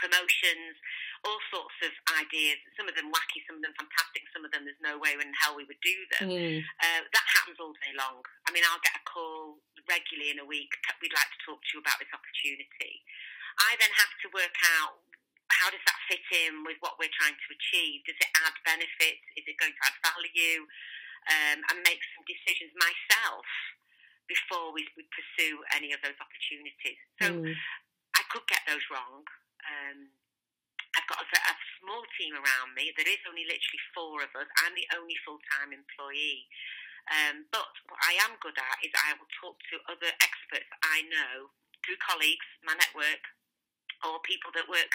promotions, 0.00 0.76
all 1.26 1.42
sorts 1.50 1.76
of 1.82 1.92
ideas. 2.14 2.62
Some 2.78 2.86
of 2.86 2.94
them 2.94 3.10
wacky, 3.10 3.42
some 3.44 3.58
of 3.58 3.62
them 3.66 3.74
fantastic, 3.74 4.24
some 4.30 4.46
of 4.46 4.54
them 4.54 4.62
there's 4.62 4.80
no 4.80 4.96
way 4.96 5.18
in 5.18 5.34
hell 5.34 5.58
we 5.58 5.66
would 5.66 5.82
do 5.82 5.96
them. 6.16 6.30
Mm. 6.30 6.62
Uh, 6.80 7.02
that 7.02 7.26
happens 7.34 7.58
all 7.58 7.74
day 7.82 7.92
long. 7.98 8.22
I 8.46 8.54
mean, 8.54 8.62
I'll 8.70 8.82
get 8.86 8.94
a 8.94 9.04
call 9.04 9.58
regularly 9.90 10.30
in 10.30 10.38
a 10.38 10.46
week. 10.46 10.70
We'd 11.02 11.12
like 11.12 11.30
to 11.34 11.40
talk 11.42 11.58
to 11.58 11.70
you 11.74 11.80
about 11.82 11.98
this 11.98 12.10
opportunity. 12.14 13.02
I 13.58 13.74
then 13.82 13.90
have 13.90 14.14
to 14.22 14.26
work 14.30 14.56
out 14.78 15.02
how 15.50 15.70
does 15.70 15.82
that 15.86 15.98
fit 16.10 16.26
in 16.46 16.66
with 16.66 16.76
what 16.82 16.98
we're 16.98 17.12
trying 17.14 17.38
to 17.38 17.48
achieve? 17.54 18.02
Does 18.04 18.18
it 18.18 18.30
add 18.42 18.54
benefits? 18.66 19.24
Is 19.38 19.46
it 19.46 19.56
going 19.56 19.72
to 19.72 19.82
add 19.86 19.96
value? 20.02 20.66
Um, 21.26 21.58
and 21.58 21.82
make 21.82 21.98
some 22.14 22.22
decisions 22.22 22.70
myself 22.78 23.42
before 24.30 24.70
we, 24.70 24.86
we 24.94 25.02
pursue 25.10 25.58
any 25.74 25.90
of 25.90 25.98
those 25.98 26.14
opportunities. 26.22 27.00
So 27.18 27.26
mm. 27.34 27.50
I 28.14 28.22
could 28.30 28.46
get 28.46 28.62
those 28.66 28.82
wrong. 28.94 29.26
Um, 29.66 30.06
I've 30.96 31.08
got 31.12 31.20
a, 31.20 31.28
a, 31.28 31.54
small 31.78 32.02
team 32.16 32.34
around 32.34 32.72
me. 32.72 32.90
There 32.96 33.06
is 33.06 33.20
only 33.28 33.44
literally 33.44 33.82
four 33.92 34.24
of 34.24 34.32
us. 34.32 34.48
I'm 34.64 34.74
the 34.74 34.88
only 34.96 35.14
full 35.22 35.38
time 35.54 35.70
employee. 35.70 36.48
Um, 37.12 37.46
but 37.54 37.70
what 37.86 38.00
I 38.02 38.18
am 38.26 38.34
good 38.42 38.56
at 38.58 38.78
is 38.82 38.90
I 38.96 39.14
will 39.14 39.30
talk 39.38 39.54
to 39.70 39.76
other 39.86 40.10
experts 40.18 40.66
I 40.82 41.06
know 41.06 41.54
through 41.86 42.00
colleagues, 42.02 42.48
my 42.66 42.74
network, 42.74 43.22
or 44.02 44.18
people 44.26 44.50
that 44.58 44.66
work 44.66 44.90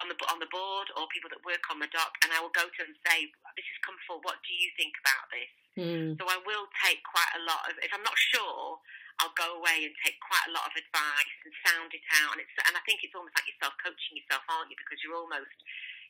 on 0.00 0.06
the 0.06 0.16
on 0.30 0.38
the 0.38 0.48
board, 0.52 0.88
or 0.94 1.10
people 1.10 1.28
that 1.34 1.42
work 1.42 1.66
on 1.68 1.82
the 1.82 1.90
dock, 1.90 2.14
and 2.22 2.30
I 2.30 2.38
will 2.38 2.54
go 2.54 2.68
to 2.68 2.78
them 2.78 2.94
and 2.94 3.02
say, 3.02 3.26
"This 3.58 3.66
has 3.66 3.80
come 3.82 3.98
for. 4.06 4.22
What 4.22 4.38
do 4.46 4.52
you 4.54 4.70
think 4.78 4.94
about 5.02 5.26
this?" 5.34 5.52
Mm. 5.76 6.14
So 6.16 6.24
I 6.30 6.38
will 6.46 6.70
take 6.84 7.02
quite 7.02 7.32
a 7.36 7.42
lot 7.44 7.66
of. 7.68 7.76
If 7.82 7.92
I'm 7.92 8.06
not 8.06 8.16
sure, 8.16 8.78
I'll 9.20 9.36
go 9.36 9.56
away 9.56 9.88
and 9.88 9.94
take 10.04 10.20
quite 10.20 10.46
a 10.48 10.54
lot 10.54 10.68
of 10.68 10.74
advice 10.76 11.36
and 11.44 11.52
sound 11.64 11.90
it 11.96 12.04
out. 12.22 12.36
And 12.36 12.40
it's 12.44 12.52
and 12.68 12.76
I 12.76 12.82
think 12.84 13.00
it's 13.00 13.16
almost 13.16 13.36
like 13.36 13.48
yourself 13.48 13.74
coaching 13.80 14.20
yourself, 14.20 14.44
aren't 14.48 14.68
you? 14.68 14.78
Because 14.78 15.00
you're 15.00 15.16
almost 15.16 15.56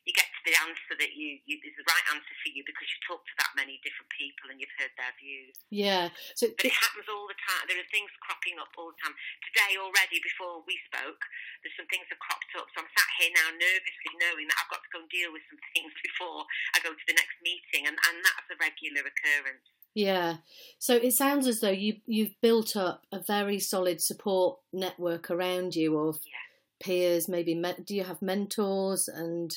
you 0.07 0.15
get 0.15 0.31
to 0.31 0.41
the 0.47 0.55
answer 0.63 0.95
that 1.03 1.19
you, 1.19 1.35
you 1.43 1.59
is 1.67 1.75
the 1.75 1.83
right 1.83 2.05
answer 2.15 2.31
for 2.39 2.47
you 2.55 2.63
because 2.63 2.87
you've 2.87 3.03
talked 3.03 3.27
to 3.27 3.35
that 3.43 3.51
many 3.59 3.75
different 3.83 4.07
people 4.15 4.47
and 4.47 4.55
you've 4.55 4.71
heard 4.79 4.95
their 4.95 5.11
views. 5.19 5.59
Yeah. 5.67 6.15
So 6.31 6.47
but 6.55 6.63
it 6.63 6.71
happens 6.71 7.11
all 7.11 7.27
the 7.27 7.35
time. 7.35 7.67
There 7.67 7.75
are 7.75 7.91
things 7.91 8.07
cropping 8.23 8.55
up 8.55 8.71
all 8.79 8.95
the 8.95 8.99
time. 9.03 9.11
Today 9.51 9.75
already, 9.75 10.23
before 10.23 10.63
we 10.63 10.79
spoke, 10.87 11.19
there's 11.59 11.75
some 11.75 11.91
things 11.91 12.07
have 12.07 12.23
cropped 12.23 12.55
up. 12.55 12.71
So 12.71 12.87
I'm 12.87 12.87
sat 12.95 13.11
here 13.19 13.35
now 13.35 13.51
nervously 13.51 14.13
knowing 14.15 14.47
that 14.47 14.57
I've 14.63 14.71
got 14.71 14.79
to 14.87 14.91
go 14.95 15.03
and 15.03 15.11
deal 15.11 15.35
with 15.35 15.43
some 15.51 15.59
things 15.75 15.91
before 15.99 16.47
I 16.71 16.79
go 16.79 16.95
to 16.95 17.05
the 17.11 17.19
next 17.19 17.35
meeting, 17.43 17.91
and, 17.91 17.99
and 17.99 18.15
that's 18.23 18.47
a 18.47 18.57
regular 18.63 19.03
occurrence. 19.03 19.67
Yeah. 19.97 20.45
So 20.77 20.93
it 20.93 21.17
sounds 21.17 21.49
as 21.49 21.57
though 21.57 21.73
you 21.73 22.05
you've 22.05 22.37
built 22.37 22.77
up 22.77 23.09
a 23.09 23.17
very 23.17 23.57
solid 23.57 23.97
support 23.97 24.61
network 24.69 25.33
around 25.33 25.73
you 25.73 25.97
of 25.97 26.21
yeah. 26.21 26.85
peers. 26.85 27.25
Maybe 27.25 27.57
me- 27.57 27.81
do 27.81 27.97
you 27.97 28.05
have 28.05 28.21
mentors 28.21 29.09
and 29.09 29.49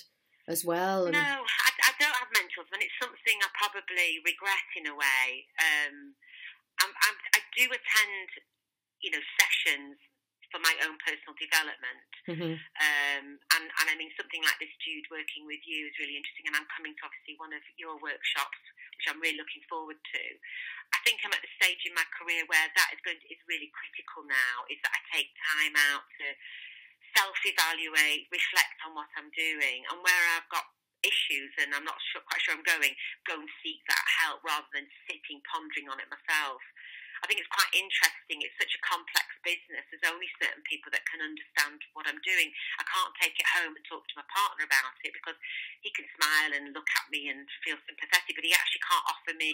as 0.48 0.64
well? 0.64 1.04
And... 1.04 1.12
No, 1.12 1.44
I, 1.44 1.68
I, 1.84 1.92
don't 2.00 2.16
have 2.16 2.32
mentors, 2.32 2.72
and 2.72 2.80
it's 2.80 2.96
something 2.96 3.36
I 3.44 3.52
probably 3.52 4.24
regret 4.24 4.64
in 4.80 4.88
a 4.88 4.96
way. 4.96 5.44
Um, 5.60 6.16
I'm, 6.80 6.88
I'm, 6.88 7.16
I 7.36 7.44
do 7.52 7.68
attend, 7.68 8.28
you 9.04 9.12
know, 9.12 9.20
sessions 9.36 10.00
for 10.48 10.56
my 10.64 10.72
own 10.88 10.96
personal 11.04 11.36
development. 11.36 12.08
Mm-hmm. 12.32 12.56
Um, 12.56 13.26
and, 13.60 13.64
and 13.68 13.86
I 13.92 13.94
mean, 14.00 14.08
something 14.16 14.40
like 14.40 14.56
this, 14.56 14.72
Jude, 14.80 15.04
working 15.12 15.44
with 15.44 15.60
you 15.68 15.84
is 15.84 16.00
really 16.00 16.16
interesting. 16.16 16.48
And 16.48 16.56
I'm 16.56 16.66
coming 16.72 16.96
to 16.96 17.02
obviously 17.04 17.36
one 17.36 17.52
of 17.52 17.60
your 17.76 18.00
workshops, 18.00 18.56
which 19.00 19.08
I'm 19.08 19.24
really 19.24 19.40
looking 19.40 19.64
forward 19.64 19.96
to. 19.96 20.22
I 20.92 21.00
think 21.08 21.24
I'm 21.24 21.32
at 21.32 21.40
the 21.40 21.48
stage 21.56 21.88
in 21.88 21.96
my 21.96 22.04
career 22.12 22.44
where 22.52 22.68
that 22.68 22.92
is 22.92 23.00
going 23.00 23.16
to, 23.16 23.26
is 23.32 23.40
really 23.48 23.72
critical 23.72 24.28
now. 24.28 24.68
Is 24.68 24.76
that 24.84 24.92
I 24.92 25.00
take 25.08 25.32
time 25.56 25.72
out 25.88 26.04
to 26.20 26.26
self-evaluate, 27.16 28.28
reflect 28.28 28.76
on 28.84 28.92
what 28.92 29.08
I'm 29.16 29.32
doing, 29.32 29.88
and 29.88 30.04
where 30.04 30.24
I've 30.36 30.52
got 30.52 30.68
issues 31.00 31.48
and 31.56 31.72
I'm 31.72 31.88
not 31.88 31.96
sure, 32.12 32.20
quite 32.28 32.44
sure 32.44 32.52
I'm 32.52 32.66
going, 32.68 32.92
go 33.24 33.40
and 33.40 33.48
seek 33.64 33.80
that 33.88 34.04
help 34.20 34.44
rather 34.44 34.68
than 34.76 34.84
sitting 35.08 35.40
pondering 35.48 35.88
on 35.88 35.96
it 35.96 36.12
myself. 36.12 36.60
I 37.20 37.28
think 37.28 37.40
it's 37.40 37.52
quite 37.52 37.72
interesting. 37.76 38.40
It's 38.40 38.56
such 38.56 38.72
a 38.72 38.80
complex 38.80 39.28
business. 39.44 39.84
There's 39.92 40.08
only 40.08 40.28
certain 40.40 40.64
people 40.64 40.88
that 40.96 41.04
can 41.04 41.20
understand 41.20 41.80
what 41.92 42.08
I'm 42.08 42.20
doing. 42.24 42.48
I 42.80 42.84
can't 42.88 43.12
take 43.20 43.36
it 43.36 43.48
home 43.60 43.76
and 43.76 43.84
talk 43.84 44.08
to 44.08 44.18
my 44.18 44.26
partner 44.32 44.64
about 44.64 44.96
it 45.04 45.12
because 45.12 45.36
he 45.84 45.92
can 45.92 46.08
smile 46.16 46.56
and 46.56 46.72
look 46.72 46.88
at 46.88 47.06
me 47.12 47.28
and 47.28 47.44
feel 47.60 47.76
sympathetic, 47.84 48.32
but 48.32 48.46
he 48.46 48.56
actually 48.56 48.84
can't 48.88 49.04
offer 49.04 49.32
me, 49.36 49.52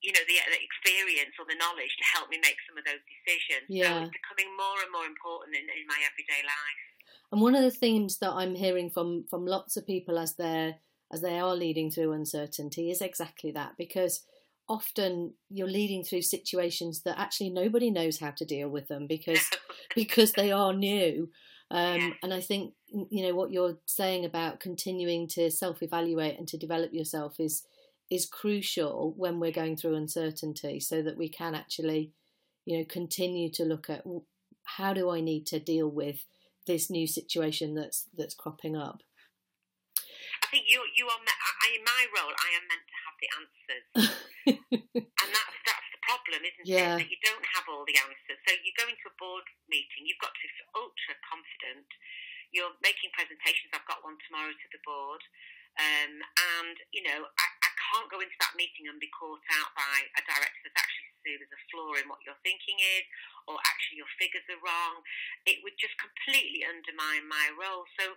you 0.00 0.12
know, 0.16 0.24
the, 0.24 0.40
the 0.48 0.60
experience 0.60 1.36
or 1.36 1.44
the 1.44 1.60
knowledge 1.60 1.92
to 2.00 2.06
help 2.16 2.32
me 2.32 2.40
make 2.40 2.56
some 2.64 2.80
of 2.80 2.84
those 2.88 3.04
decisions. 3.04 3.68
Yeah. 3.68 4.08
So 4.08 4.08
it's 4.08 4.16
becoming 4.16 4.48
more 4.56 4.80
and 4.80 4.92
more 4.92 5.04
important 5.04 5.52
in, 5.52 5.68
in 5.68 5.84
my 5.84 6.00
everyday 6.00 6.40
life. 6.44 6.84
And 7.28 7.44
one 7.44 7.54
of 7.54 7.64
the 7.64 7.74
themes 7.74 8.24
that 8.24 8.32
I'm 8.32 8.56
hearing 8.56 8.88
from 8.88 9.28
from 9.28 9.44
lots 9.44 9.76
of 9.76 9.84
people 9.84 10.16
as 10.18 10.36
they're 10.36 10.80
as 11.12 11.20
they 11.20 11.38
are 11.38 11.54
leading 11.54 11.90
through 11.90 12.12
uncertainty 12.12 12.90
is 12.90 13.00
exactly 13.00 13.50
that 13.52 13.76
because 13.76 14.24
often 14.68 15.34
you're 15.50 15.68
leading 15.68 16.02
through 16.02 16.22
situations 16.22 17.02
that 17.02 17.18
actually 17.18 17.50
nobody 17.50 17.90
knows 17.90 18.18
how 18.18 18.30
to 18.30 18.44
deal 18.44 18.68
with 18.68 18.88
them 18.88 19.06
because 19.08 19.50
because 19.94 20.32
they 20.32 20.50
are 20.52 20.72
new. 20.72 21.30
Um, 21.70 22.00
Yeah. 22.00 22.10
And 22.22 22.34
I 22.34 22.40
think 22.40 22.74
you 22.88 23.26
know 23.26 23.34
what 23.34 23.50
you're 23.50 23.78
saying 23.86 24.24
about 24.24 24.60
continuing 24.60 25.28
to 25.28 25.50
self-evaluate 25.50 26.38
and 26.38 26.46
to 26.48 26.58
develop 26.58 26.92
yourself 26.92 27.40
is 27.40 27.64
is 28.10 28.26
crucial 28.26 29.14
when 29.16 29.40
we're 29.40 29.50
going 29.50 29.76
through 29.76 29.96
uncertainty, 29.96 30.78
so 30.80 31.02
that 31.02 31.16
we 31.16 31.28
can 31.28 31.54
actually 31.54 32.12
you 32.64 32.78
know 32.78 32.84
continue 32.84 33.50
to 33.52 33.64
look 33.64 33.88
at 33.90 34.04
how 34.64 34.92
do 34.92 35.10
I 35.10 35.20
need 35.20 35.46
to 35.46 35.58
deal 35.58 35.88
with 35.88 36.24
this 36.66 36.90
new 36.90 37.06
situation 37.06 37.74
that's 37.74 38.08
that's 38.16 38.34
cropping 38.34 38.76
up. 38.76 39.02
Think 40.54 40.70
you 40.70 40.86
you 40.94 41.10
are 41.10 41.18
me- 41.18 41.42
I, 41.66 41.66
in 41.74 41.82
my 41.82 42.02
role. 42.14 42.30
I 42.30 42.50
am 42.54 42.62
meant 42.70 42.86
to 42.86 42.96
have 43.02 43.16
the 43.18 43.30
answers, 43.42 43.86
and 45.18 45.30
that's 45.34 45.56
that's 45.66 45.88
the 45.90 45.98
problem, 46.06 46.46
isn't 46.46 46.62
Yeah. 46.62 46.94
it? 46.94 47.02
That 47.02 47.10
you 47.10 47.18
don't 47.26 47.42
have 47.58 47.66
all 47.66 47.82
the 47.82 47.98
answers. 47.98 48.38
So 48.46 48.54
you 48.62 48.70
go 48.78 48.86
into 48.86 49.10
a 49.10 49.14
board 49.18 49.42
meeting. 49.66 50.06
You've 50.06 50.22
got 50.22 50.30
to 50.30 50.38
be 50.46 50.50
ultra 50.78 51.18
confident. 51.26 51.90
You're 52.54 52.70
making 52.86 53.10
presentations. 53.18 53.74
I've 53.74 53.82
got 53.90 54.06
one 54.06 54.14
tomorrow 54.30 54.54
to 54.54 54.68
the 54.70 54.78
board, 54.86 55.26
um, 55.82 56.22
and 56.22 56.78
you 56.94 57.02
know 57.02 57.26
I, 57.34 57.46
I 57.66 57.70
can't 57.90 58.06
go 58.06 58.22
into 58.22 58.38
that 58.38 58.54
meeting 58.54 58.86
and 58.86 59.02
be 59.02 59.10
caught 59.10 59.42
out 59.58 59.74
by 59.74 60.06
a 60.14 60.22
director 60.22 60.70
that's 60.70 60.78
actually 60.78 61.10
see 61.26 61.34
there's 61.34 61.50
a 61.50 61.62
flaw 61.74 61.98
in 61.98 62.06
what 62.06 62.22
your 62.22 62.38
thinking 62.46 62.78
is, 63.00 63.02
or 63.50 63.58
actually 63.66 63.98
your 63.98 64.12
figures 64.22 64.46
are 64.54 64.62
wrong. 64.62 65.02
It 65.50 65.66
would 65.66 65.74
just 65.82 65.98
completely 65.98 66.62
undermine 66.62 67.26
my 67.26 67.50
role. 67.58 67.90
So 67.98 68.14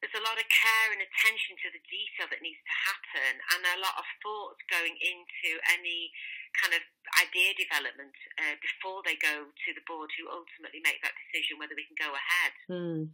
there's 0.00 0.16
a 0.16 0.24
lot 0.24 0.40
of 0.40 0.48
care 0.48 0.88
and 0.96 1.04
attention 1.04 1.60
to 1.60 1.68
the 1.76 1.82
detail 1.84 2.26
that 2.32 2.40
needs 2.40 2.60
to 2.64 2.74
happen 2.88 3.32
and 3.36 3.60
a 3.68 3.84
lot 3.84 3.96
of 4.00 4.06
thoughts 4.24 4.60
going 4.72 4.96
into 4.96 5.50
any 5.68 6.08
kind 6.56 6.72
of 6.72 6.82
idea 7.20 7.52
development 7.52 8.16
uh, 8.40 8.56
before 8.64 9.04
they 9.04 9.20
go 9.20 9.44
to 9.52 9.70
the 9.76 9.84
board 9.84 10.08
who 10.16 10.24
ultimately 10.32 10.80
make 10.80 10.98
that 11.04 11.14
decision 11.28 11.60
whether 11.60 11.76
we 11.76 11.84
can 11.84 12.00
go 12.00 12.10
ahead. 12.16 12.52
Hmm. 12.64 13.12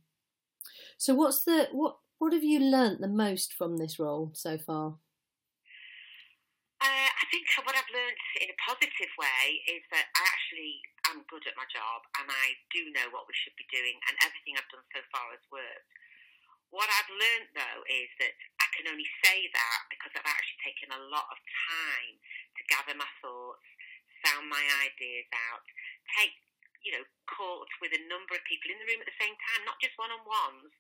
So 0.96 1.14
what's 1.14 1.42
the 1.42 1.68
what 1.74 1.98
what 2.18 2.32
have 2.32 2.46
you 2.46 2.62
learnt 2.62 3.02
the 3.02 3.10
most 3.10 3.52
from 3.52 3.76
this 3.76 3.98
role 3.98 4.32
so 4.32 4.56
far? 4.56 5.02
Uh, 6.76 7.10
I 7.10 7.24
think 7.32 7.48
what 7.64 7.74
I've 7.74 7.88
learned 7.90 8.20
in 8.40 8.52
a 8.52 8.58
positive 8.62 9.12
way 9.18 9.64
is 9.66 9.82
that 9.90 10.06
I 10.12 10.22
actually 10.22 10.80
am 11.10 11.24
good 11.26 11.42
at 11.48 11.58
my 11.58 11.66
job 11.72 12.04
and 12.20 12.28
I 12.28 12.56
do 12.68 12.92
know 12.92 13.08
what 13.10 13.26
we 13.26 13.34
should 13.34 13.56
be 13.56 13.66
doing 13.72 13.96
and 14.06 14.14
everything 14.22 14.54
I've 14.54 14.70
done 14.70 14.84
so 14.92 15.00
far 15.10 15.32
has 15.32 15.44
worked. 15.48 15.92
What 16.70 16.90
I've 16.90 17.12
learned 17.12 17.50
though 17.54 17.80
is 17.88 18.10
that 18.20 18.34
I 18.60 18.66
can 18.74 18.90
only 18.90 19.06
say 19.22 19.48
that 19.50 19.80
because 19.88 20.12
I've 20.14 20.28
actually 20.28 20.60
taken 20.66 20.88
a 20.92 21.06
lot 21.08 21.30
of 21.30 21.38
time 21.40 22.14
to 22.58 22.62
gather 22.72 22.96
my 22.98 23.08
thoughts, 23.22 23.64
sound 24.24 24.50
my 24.50 24.62
ideas 24.84 25.28
out, 25.50 25.64
take, 26.18 26.34
you 26.82 26.92
know, 26.92 27.04
calls 27.30 27.70
with 27.78 27.94
a 27.94 28.02
number 28.10 28.34
of 28.34 28.42
people 28.44 28.70
in 28.70 28.78
the 28.82 28.88
room 28.90 29.02
at 29.02 29.08
the 29.08 29.22
same 29.22 29.34
time, 29.50 29.62
not 29.64 29.80
just 29.80 29.96
one 29.96 30.12
on 30.12 30.22
ones. 30.26 30.70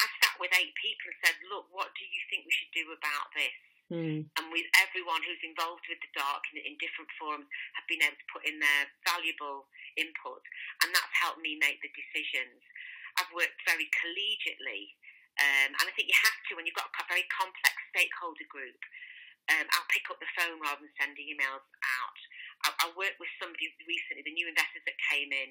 I 0.00 0.08
sat 0.24 0.40
with 0.40 0.54
eight 0.56 0.72
people 0.80 1.12
and 1.12 1.18
said, 1.20 1.36
look, 1.52 1.68
what 1.68 1.92
do 1.92 2.04
you 2.06 2.22
think 2.32 2.48
we 2.48 2.54
should 2.54 2.72
do 2.72 2.88
about 2.94 3.28
this? 3.36 3.58
Hmm. 3.92 4.24
and 4.40 4.48
with 4.48 4.64
everyone 4.80 5.20
who's 5.20 5.44
involved 5.44 5.84
with 5.84 6.00
the 6.00 6.08
dark 6.16 6.48
in, 6.48 6.64
in 6.64 6.80
different 6.80 7.12
forums 7.20 7.44
have 7.76 7.84
been 7.84 8.00
able 8.00 8.16
to 8.16 8.32
put 8.32 8.48
in 8.48 8.56
their 8.56 8.88
valuable 9.04 9.68
input, 10.00 10.40
and 10.80 10.88
that's 10.96 11.12
helped 11.20 11.44
me 11.44 11.60
make 11.60 11.76
the 11.84 11.92
decisions. 11.92 12.64
I've 13.20 13.28
worked 13.36 13.60
very 13.68 13.92
collegiately, 13.92 14.96
um, 15.40 15.70
and 15.72 15.86
I 15.88 15.92
think 15.96 16.08
you 16.08 16.18
have 16.18 16.38
to 16.48 16.56
when 16.56 16.68
you've 16.68 16.76
got 16.76 16.92
a 16.92 17.06
very 17.08 17.24
complex 17.32 17.74
stakeholder 17.94 18.46
group. 18.52 18.80
Um, 19.50 19.66
I'll 19.74 19.90
pick 19.90 20.06
up 20.06 20.22
the 20.22 20.30
phone 20.38 20.62
rather 20.62 20.86
than 20.86 20.92
send 20.94 21.18
emails 21.18 21.66
out. 21.82 22.18
I, 22.62 22.70
I 22.86 22.86
worked 22.94 23.18
with 23.18 23.32
somebody 23.42 23.74
recently, 23.90 24.22
the 24.22 24.38
new 24.38 24.46
investors 24.46 24.86
that 24.86 24.94
came 25.10 25.34
in, 25.34 25.50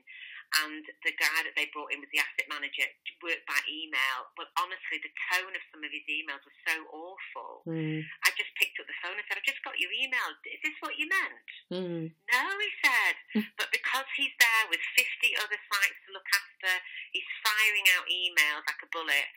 and 0.63 0.83
the 1.03 1.15
guy 1.15 1.39
that 1.43 1.55
they 1.55 1.71
brought 1.71 1.91
in 1.91 2.03
was 2.03 2.11
the 2.11 2.19
asset 2.19 2.47
manager, 2.47 2.87
worked 3.23 3.43
by 3.47 3.59
email. 3.67 4.31
But 4.35 4.51
honestly, 4.59 4.99
the 4.99 5.11
tone 5.31 5.51
of 5.51 5.63
some 5.71 5.83
of 5.83 5.91
his 5.91 6.03
emails 6.07 6.43
was 6.43 6.55
so 6.67 6.75
awful. 6.91 7.67
Hmm. 7.67 8.03
I 8.23 8.29
just 8.35 8.51
picked 8.59 8.79
up 8.79 8.87
the 8.87 8.99
phone 8.99 9.15
and 9.15 9.23
said, 9.27 9.39
I've 9.39 9.47
just 9.47 9.63
got 9.63 9.79
your 9.79 9.91
email. 9.91 10.27
Is 10.47 10.59
this 10.63 10.75
what 10.83 10.99
you 10.99 11.07
meant? 11.07 11.47
Hmm. 11.71 12.03
No, 12.31 12.43
he 12.59 12.71
said. 12.83 13.15
but 13.59 13.71
because 13.71 14.07
he's 14.15 14.35
there 14.39 14.65
with 14.71 14.83
50 14.95 15.39
other 15.39 15.59
sites 15.71 15.99
to 16.07 16.15
look 16.15 16.27
after, 16.31 16.71
he's 17.15 17.27
firing 17.43 17.87
out 17.95 18.07
emails 18.11 18.63
like 18.67 18.81
a 18.83 18.91
bullet. 18.91 19.27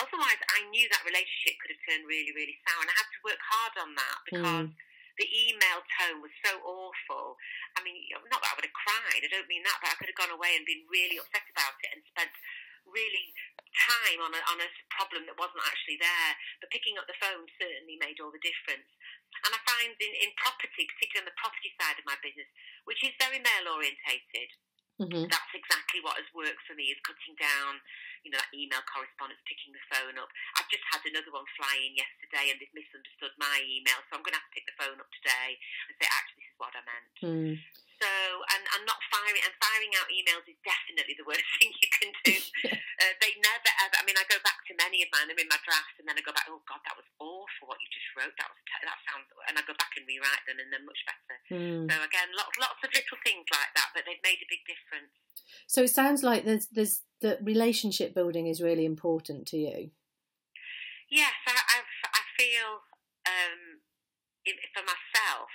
Otherwise, 0.00 0.40
I 0.52 0.64
knew 0.72 0.88
that 0.88 1.04
relationship 1.04 1.60
could 1.60 1.72
have 1.76 1.84
turned 1.84 2.08
really, 2.08 2.32
really 2.32 2.56
sour. 2.64 2.80
And 2.80 2.92
I 2.92 2.96
had 2.96 3.10
to 3.12 3.26
work 3.26 3.42
hard 3.42 3.74
on 3.80 3.90
that 3.96 4.18
hmm. 4.18 4.24
because 4.32 4.70
the 5.20 5.28
email 5.28 5.84
tone 6.00 6.24
was 6.24 6.32
so 6.40 6.56
awful. 6.64 7.36
I 7.76 7.84
mean, 7.84 7.96
not 8.32 8.40
that 8.40 8.52
I 8.52 8.56
would 8.56 8.68
have 8.68 8.82
cried, 8.88 9.20
I 9.20 9.28
don't 9.28 9.50
mean 9.50 9.64
that, 9.64 9.78
but 9.84 9.92
I 9.92 9.96
could 10.00 10.08
have 10.08 10.20
gone 10.20 10.32
away 10.32 10.56
and 10.56 10.64
been 10.64 10.88
really 10.88 11.20
upset 11.20 11.44
about 11.52 11.76
it 11.84 11.92
and 11.92 12.02
spent 12.08 12.32
really 12.88 13.30
time 13.72 14.20
on 14.20 14.32
a, 14.34 14.40
on 14.50 14.58
a 14.60 14.68
problem 14.90 15.24
that 15.28 15.38
wasn't 15.38 15.62
actually 15.64 16.00
there. 16.00 16.32
But 16.60 16.72
picking 16.72 16.96
up 16.96 17.06
the 17.06 17.18
phone 17.20 17.46
certainly 17.60 18.00
made 18.00 18.18
all 18.20 18.32
the 18.32 18.42
difference. 18.42 18.88
And 19.44 19.52
I 19.52 19.60
find 19.64 19.96
in, 19.96 20.12
in 20.20 20.30
property, 20.36 20.84
particularly 20.88 21.24
on 21.24 21.30
the 21.30 21.40
property 21.40 21.72
side 21.80 21.96
of 21.96 22.08
my 22.08 22.16
business, 22.20 22.48
which 22.84 23.00
is 23.00 23.16
very 23.16 23.40
male 23.40 23.72
orientated, 23.72 24.52
Mhm. 25.02 25.28
that's 25.30 25.54
exactly 25.54 26.00
what 26.00 26.16
has 26.16 26.28
worked 26.34 26.62
for 26.66 26.74
me 26.74 26.90
is 26.94 27.00
cutting 27.02 27.34
down, 27.36 27.80
you 28.22 28.30
know, 28.30 28.38
that 28.38 28.52
email 28.54 28.82
correspondence, 28.86 29.40
picking 29.44 29.72
the 29.72 29.82
phone 29.90 30.16
up. 30.18 30.30
I've 30.58 30.68
just 30.70 30.84
had 30.90 31.02
another 31.06 31.30
one 31.30 31.46
fly 31.58 31.74
in 31.82 31.96
yesterday 31.96 32.50
and 32.50 32.60
they've 32.60 32.74
misunderstood 32.74 33.32
my 33.38 33.58
email, 33.66 33.98
so 34.08 34.16
I'm 34.16 34.22
going 34.22 34.34
to 34.34 34.40
have 34.40 34.48
to 34.50 34.54
pick 34.54 34.66
the 34.66 34.76
phone 34.78 34.98
up 35.00 35.10
today 35.12 35.58
and 35.88 35.92
say, 35.98 36.06
actually, 36.06 36.46
this 36.46 36.52
is 36.54 36.58
what 36.58 36.74
I 36.78 36.82
meant. 36.86 37.10
Hmm. 37.18 37.52
So, 38.02 38.10
and, 38.10 38.62
and 38.66 38.82
not 38.82 38.98
firing, 39.14 39.38
and 39.46 39.54
firing 39.62 39.94
out 39.94 40.10
emails 40.10 40.42
is 40.50 40.58
definitely 40.66 41.14
the 41.14 41.22
worst 41.22 41.46
thing 41.58 41.70
you 41.70 41.90
can 41.90 42.10
do. 42.26 42.34
uh, 43.02 43.14
they 43.22 43.38
never 43.38 43.70
ever, 43.86 43.94
I 43.94 44.02
mean, 44.02 44.18
I 44.18 44.26
go 44.26 44.42
back 44.42 44.58
to 44.66 44.74
many 44.74 45.06
of 45.06 45.08
mine, 45.14 45.30
they're 45.30 45.38
in 45.38 45.46
my 45.46 45.60
drafts, 45.62 45.94
and 46.02 46.06
then 46.10 46.18
I 46.18 46.22
go 46.26 46.34
back, 46.34 46.50
oh 46.50 46.58
God, 46.66 46.82
that 46.82 46.98
was 46.98 47.06
awful 47.22 47.41
what 47.68 47.80
you 47.80 47.88
just 47.92 48.10
wrote, 48.18 48.34
that 48.38 48.50
was, 48.50 48.62
te- 48.68 48.86
that 48.86 49.00
sounds, 49.06 49.26
and 49.48 49.56
I 49.56 49.62
go 49.66 49.76
back 49.78 49.94
and 49.98 50.06
rewrite 50.06 50.44
them 50.46 50.58
and 50.58 50.68
they're 50.70 50.84
much 50.84 51.02
better. 51.06 51.36
Hmm. 51.50 51.86
So 51.90 51.96
again, 52.02 52.28
lots, 52.34 52.54
lots 52.58 52.80
of 52.82 52.90
little 52.90 53.20
things 53.22 53.46
like 53.50 53.72
that, 53.74 53.92
but 53.94 54.02
they've 54.06 54.26
made 54.26 54.40
a 54.42 54.48
big 54.50 54.62
difference. 54.66 55.14
So 55.66 55.84
it 55.84 55.92
sounds 55.92 56.22
like 56.22 56.44
there's 56.44 56.66
there's 56.72 57.02
that 57.20 57.42
relationship 57.44 58.14
building 58.14 58.46
is 58.46 58.64
really 58.64 58.84
important 58.84 59.46
to 59.52 59.58
you. 59.58 59.92
Yes, 61.12 61.36
I, 61.44 61.52
I've, 61.52 61.94
I 62.08 62.22
feel 62.40 62.68
um, 63.28 63.84
if, 64.48 64.56
for 64.72 64.80
myself, 64.80 65.52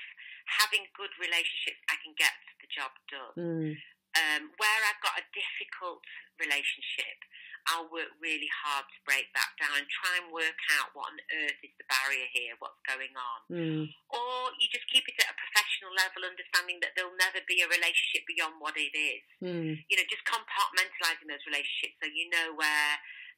having 0.62 0.86
good 0.94 1.12
relationships, 1.18 1.82
I 1.90 1.98
can 2.00 2.14
get 2.14 2.36
the 2.62 2.70
job 2.70 2.94
done. 3.10 3.36
Hmm. 3.36 3.74
Um, 4.18 4.50
where 4.58 4.82
I've 4.86 5.04
got 5.06 5.22
a 5.22 5.30
difficult 5.36 6.02
relationship, 6.42 7.22
I'll 7.68 7.92
work 7.92 8.12
really 8.24 8.48
hard 8.64 8.88
to 8.88 8.98
break 9.04 9.28
that 9.36 9.52
down 9.60 9.76
and 9.76 9.88
try 9.92 10.20
and 10.20 10.32
work 10.32 10.56
out 10.80 10.96
what 10.96 11.12
on 11.12 11.20
earth 11.44 11.60
is 11.60 11.76
the 11.76 11.88
barrier 11.88 12.28
here, 12.32 12.56
what's 12.64 12.80
going 12.88 13.12
on. 13.12 13.40
Hmm. 13.52 13.84
Or 14.12 14.56
you 14.56 14.72
just 14.72 14.88
keep 14.88 15.04
it 15.08 15.20
at 15.20 15.36
a 15.36 15.38
professional 15.38 15.92
level, 15.92 16.24
understanding 16.24 16.80
that 16.80 16.96
there'll 16.96 17.16
never 17.20 17.44
be 17.44 17.60
a 17.64 17.68
relationship 17.68 18.24
beyond 18.24 18.60
what 18.64 18.80
it 18.80 18.96
is. 18.96 19.24
Hmm. 19.44 19.80
You 19.92 19.96
know, 20.00 20.08
just 20.08 20.24
compartmentalising 20.24 21.28
those 21.28 21.44
relationships 21.44 22.00
so 22.00 22.08
you 22.08 22.32
know 22.32 22.56
where 22.56 22.94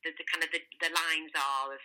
the, 0.06 0.16
the 0.16 0.26
kind 0.30 0.46
of 0.46 0.50
the, 0.54 0.62
the 0.80 0.92
lines 0.94 1.34
are 1.36 1.76
of 1.76 1.84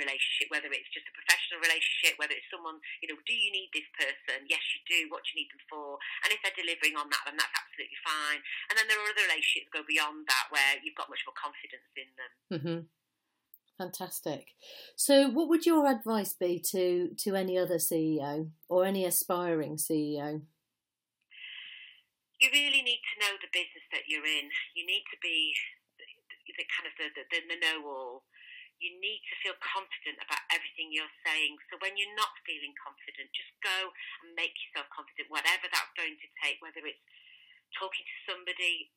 relationship, 0.00 0.48
whether 0.48 0.72
it's 0.72 0.88
just 0.90 1.04
a 1.06 1.14
professional 1.14 1.60
relationship, 1.60 2.16
whether 2.16 2.32
it's 2.32 2.48
someone, 2.48 2.80
you 3.04 3.12
know, 3.12 3.20
do 3.28 3.36
you 3.36 3.52
need 3.52 3.68
this 3.76 3.86
person? 3.92 4.48
Yes, 4.48 4.64
you 4.72 4.80
do. 4.88 5.00
What 5.12 5.22
do 5.22 5.36
you 5.36 5.44
need 5.44 5.52
them 5.52 5.62
for? 5.68 6.00
And 6.24 6.32
if 6.32 6.40
they're 6.40 6.56
delivering 6.56 6.96
on 6.96 7.12
that, 7.12 7.28
then 7.28 7.36
that's 7.36 7.52
absolutely 7.52 8.00
fine. 8.00 8.40
And 8.72 8.74
then 8.80 8.88
there 8.88 8.96
are 8.96 9.12
other 9.12 9.28
relationships 9.28 9.68
go 9.68 9.84
beyond 9.84 10.24
that 10.26 10.48
where 10.48 10.80
you've 10.80 10.96
got 10.96 11.12
much 11.12 11.22
more 11.28 11.36
confidence 11.36 11.92
in 11.94 12.10
them. 12.16 12.32
Mm-hmm. 12.48 12.80
Fantastic. 13.80 14.52
So, 14.92 15.32
what 15.32 15.48
would 15.48 15.64
your 15.64 15.88
advice 15.88 16.36
be 16.36 16.60
to 16.68 17.16
to 17.24 17.32
any 17.32 17.56
other 17.56 17.80
CEO 17.80 18.52
or 18.68 18.84
any 18.84 19.08
aspiring 19.08 19.80
CEO? 19.80 20.44
You 22.40 22.48
really 22.52 22.84
need 22.84 23.00
to 23.00 23.16
know 23.24 23.40
the 23.40 23.48
business 23.48 23.84
that 23.92 24.04
you're 24.04 24.28
in. 24.28 24.52
You 24.76 24.84
need 24.84 25.04
to 25.08 25.16
be 25.22 25.56
the 26.60 26.64
kind 26.68 26.88
of 26.88 26.94
the, 27.00 27.08
the, 27.16 27.24
the 27.48 27.56
know-all. 27.56 28.28
You 28.80 28.96
need 28.96 29.20
to 29.28 29.34
feel 29.44 29.56
confident 29.60 30.16
about 30.24 30.40
everything 30.48 30.88
you're 30.88 31.16
saying. 31.20 31.60
So 31.68 31.76
when 31.84 32.00
you're 32.00 32.16
not 32.16 32.32
feeling 32.48 32.72
confident, 32.80 33.28
just 33.36 33.52
go 33.60 33.92
and 34.24 34.32
make 34.32 34.56
yourself 34.56 34.88
confident, 34.88 35.28
whatever 35.28 35.68
that's 35.68 35.92
going 35.94 36.16
to 36.16 36.28
take, 36.40 36.56
whether 36.64 36.80
it's 36.88 37.04
talking 37.76 38.02
to 38.02 38.18
somebody, 38.24 38.88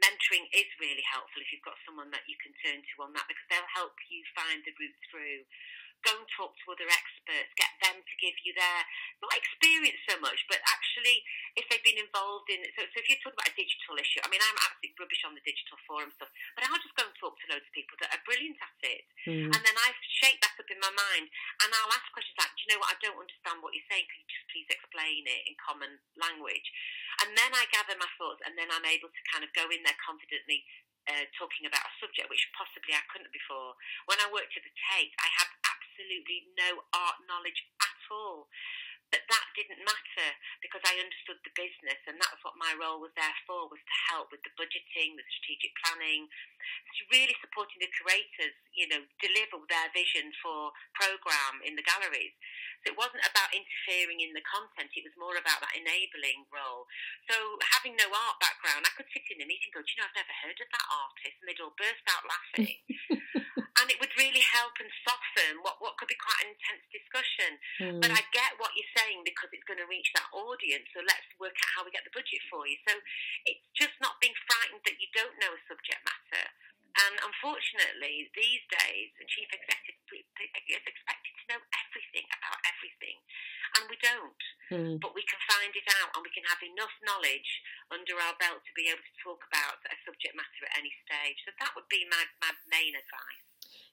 mentoring 0.00 0.44
is 0.52 0.68
really 0.80 1.04
helpful 1.08 1.40
if 1.40 1.48
you've 1.52 1.64
got 1.64 1.80
someone 1.88 2.12
that 2.12 2.24
you 2.28 2.36
can 2.40 2.52
turn 2.60 2.80
to 2.80 2.94
on 3.00 3.12
that 3.16 3.24
because 3.28 3.44
they'll 3.48 3.76
help 3.76 3.96
you 4.12 4.20
find 4.36 4.60
the 4.64 4.76
route 4.76 5.00
through. 5.08 5.40
Go 6.00 6.16
and 6.16 6.28
talk 6.32 6.56
to 6.56 6.66
other 6.72 6.88
experts, 6.88 7.50
get 7.60 7.72
them 7.84 8.00
to 8.00 8.14
give 8.16 8.36
you 8.42 8.56
their 8.56 8.80
not 9.20 9.36
experience 9.36 10.00
so 10.08 10.16
much, 10.20 10.44
but 10.48 10.60
actually 10.64 11.20
if 11.58 11.68
they've 11.68 11.84
been 11.84 12.00
involved 12.00 12.48
in 12.48 12.64
so, 12.72 12.86
so 12.88 12.96
if 13.00 13.06
you 13.10 13.20
talk 13.20 13.36
about 13.36 13.52
a 13.52 13.56
digital 13.56 14.00
issue, 14.00 14.20
I 14.24 14.28
mean 14.32 14.40
I'm 14.40 14.58
absolutely 14.64 14.96
rubbish 14.96 15.22
on 15.28 15.36
the 15.36 15.44
digital 15.44 15.76
forum 15.84 16.08
stuff, 16.16 16.32
but 16.56 16.64
I'll 16.64 16.80
just 16.80 16.96
go 16.96 17.04
and 17.04 17.16
talk 17.20 17.36
to 17.36 17.46
loads 17.52 17.66
of 17.66 17.72
people 17.76 18.00
that 18.00 18.12
are 18.16 18.22
brilliant 18.24 18.58
at 18.60 18.80
it. 18.84 19.04
Mm. 19.28 19.52
And 19.52 19.60
then 19.60 19.76
I 19.76 19.92
shape 20.22 20.40
that 20.40 20.56
up 20.56 20.68
in 20.72 20.80
my 20.80 20.92
mind 20.92 21.28
and 21.64 21.68
I'll 21.68 21.92
ask 21.92 22.08
questions 22.16 22.38
like, 22.40 22.52
Do 22.56 22.60
you 22.64 22.68
know 22.72 22.80
what, 22.80 22.92
I 22.92 22.98
don't 23.00 23.20
understand 23.20 23.60
what 23.60 23.76
you're 23.76 23.90
saying, 23.92 24.08
can 24.08 24.24
you 24.24 24.28
just 24.28 24.48
please 24.48 24.68
explain 24.72 25.28
it 25.28 25.42
in 25.48 25.54
common 25.60 26.00
language? 26.16 26.68
And 27.20 27.36
then 27.36 27.52
I 27.52 27.68
gather 27.68 27.98
my 28.00 28.08
thoughts, 28.16 28.40
and 28.48 28.56
then 28.56 28.72
I'm 28.72 28.86
able 28.88 29.12
to 29.12 29.22
kind 29.28 29.44
of 29.44 29.52
go 29.52 29.68
in 29.68 29.84
there 29.84 29.98
confidently 30.00 30.64
uh, 31.08 31.26
talking 31.36 31.68
about 31.68 31.84
a 31.84 31.92
subject 32.00 32.32
which 32.32 32.48
possibly 32.56 32.96
I 32.96 33.04
couldn't 33.12 33.32
before. 33.32 33.76
When 34.08 34.20
I 34.20 34.32
worked 34.32 34.56
at 34.56 34.64
the 34.64 34.72
Tate, 34.72 35.12
I 35.20 35.28
had 35.36 35.48
absolutely 36.00 36.48
no 36.56 36.80
art 36.96 37.20
knowledge 37.28 37.60
at 37.84 38.00
all. 38.08 38.48
But 39.10 39.26
that 39.26 39.46
didn't 39.58 39.82
matter 39.82 40.28
because 40.62 40.86
I 40.86 40.94
understood 41.02 41.42
the 41.42 41.50
business, 41.58 41.98
and 42.06 42.14
that's 42.14 42.38
what 42.46 42.54
my 42.54 42.70
role 42.78 43.02
was 43.02 43.10
there 43.18 43.38
for: 43.42 43.66
was 43.66 43.82
to 43.82 43.96
help 44.06 44.30
with 44.30 44.38
the 44.46 44.54
budgeting, 44.54 45.18
the 45.18 45.26
strategic 45.34 45.74
planning, 45.82 46.30
really 47.10 47.34
supporting 47.42 47.82
the 47.82 47.90
curators, 47.90 48.54
you 48.70 48.86
know, 48.86 49.02
deliver 49.18 49.58
their 49.66 49.90
vision 49.90 50.30
for 50.38 50.70
program 50.94 51.58
in 51.66 51.74
the 51.74 51.82
galleries. 51.82 52.38
So 52.86 52.94
it 52.94 53.00
wasn't 53.02 53.26
about 53.26 53.50
interfering 53.50 54.22
in 54.22 54.30
the 54.30 54.46
content, 54.46 54.94
it 54.94 55.02
was 55.02 55.18
more 55.18 55.34
about 55.34 55.58
that 55.58 55.74
enabling 55.74 56.46
role. 56.54 56.86
So 57.26 57.34
having 57.74 57.98
no 57.98 58.06
art 58.14 58.38
background, 58.38 58.86
I 58.86 58.94
could 58.94 59.10
sit 59.10 59.26
in 59.26 59.42
a 59.42 59.46
meeting 59.50 59.74
and 59.74 59.82
go, 59.82 59.82
Do 59.82 59.90
you 59.90 59.98
know, 59.98 60.06
I've 60.06 60.22
never 60.22 60.34
heard 60.46 60.58
of 60.62 60.70
that 60.70 60.86
artist? 60.86 61.34
And 61.42 61.50
they'd 61.50 61.58
all 61.58 61.74
burst 61.74 62.06
out 62.06 62.30
laughing. 62.30 62.78
and 64.20 64.28
it 64.28 64.36
would 64.36 64.36
really 64.36 64.44
help 64.52 64.76
and 64.76 64.92
soften 65.00 65.64
what, 65.64 65.80
what 65.80 65.96
could 65.96 66.12
be 66.12 66.20
quite 66.20 66.44
an 66.44 66.52
intense 66.52 66.84
discussion. 66.92 67.56
Mm. 67.80 68.00
But 68.04 68.12
I 68.12 68.20
get 68.36 68.60
what 68.60 68.76
you're 68.76 68.94
saying 69.00 69.24
because 69.24 69.48
it's 69.56 69.64
going 69.64 69.80
to 69.80 69.88
reach 69.88 70.12
that 70.12 70.28
audience. 70.36 70.84
So 70.92 71.00
let's 71.00 71.24
work 71.40 71.56
out 71.56 71.70
how 71.80 71.82
we 71.88 71.90
get 71.90 72.04
the 72.04 72.12
budget 72.12 72.44
for 72.52 72.68
you. 72.68 72.76
So 72.84 72.92
it's 73.48 73.64
just 73.72 73.96
not 74.04 74.20
being 74.20 74.36
frightened 74.44 74.84
that 74.84 75.00
you 75.00 75.08
don't 75.16 75.40
know 75.40 75.56
a 75.56 75.60
subject 75.64 76.04
matter. 76.04 76.46
And 76.90 77.16
unfortunately, 77.22 78.28
these 78.34 78.66
days, 78.66 79.14
a 79.22 79.26
chief 79.30 79.46
executive 79.54 80.10
is 80.10 80.84
expected 80.84 81.32
to 81.38 81.44
know 81.54 81.60
everything 81.86 82.26
about 82.34 82.58
everything, 82.66 83.14
and 83.78 83.86
we 83.86 83.94
don't. 84.02 84.42
Mm. 84.74 84.94
But 84.98 85.14
we 85.14 85.22
can 85.22 85.38
find 85.46 85.70
it 85.70 85.86
out, 86.02 86.10
and 86.18 86.26
we 86.26 86.34
can 86.34 86.42
have 86.50 86.58
enough 86.66 86.90
knowledge 87.06 87.62
under 87.94 88.18
our 88.18 88.34
belt 88.42 88.66
to 88.66 88.72
be 88.74 88.90
able 88.90 89.06
to 89.06 89.16
talk 89.22 89.38
about 89.46 89.78
a 89.86 89.94
subject 90.02 90.34
matter 90.34 90.66
at 90.66 90.82
any 90.82 90.90
stage. 91.06 91.38
So 91.46 91.54
that 91.62 91.78
would 91.78 91.86
be 91.86 92.10
my, 92.10 92.26
my 92.42 92.50
main 92.66 92.98
advice. 92.98 93.46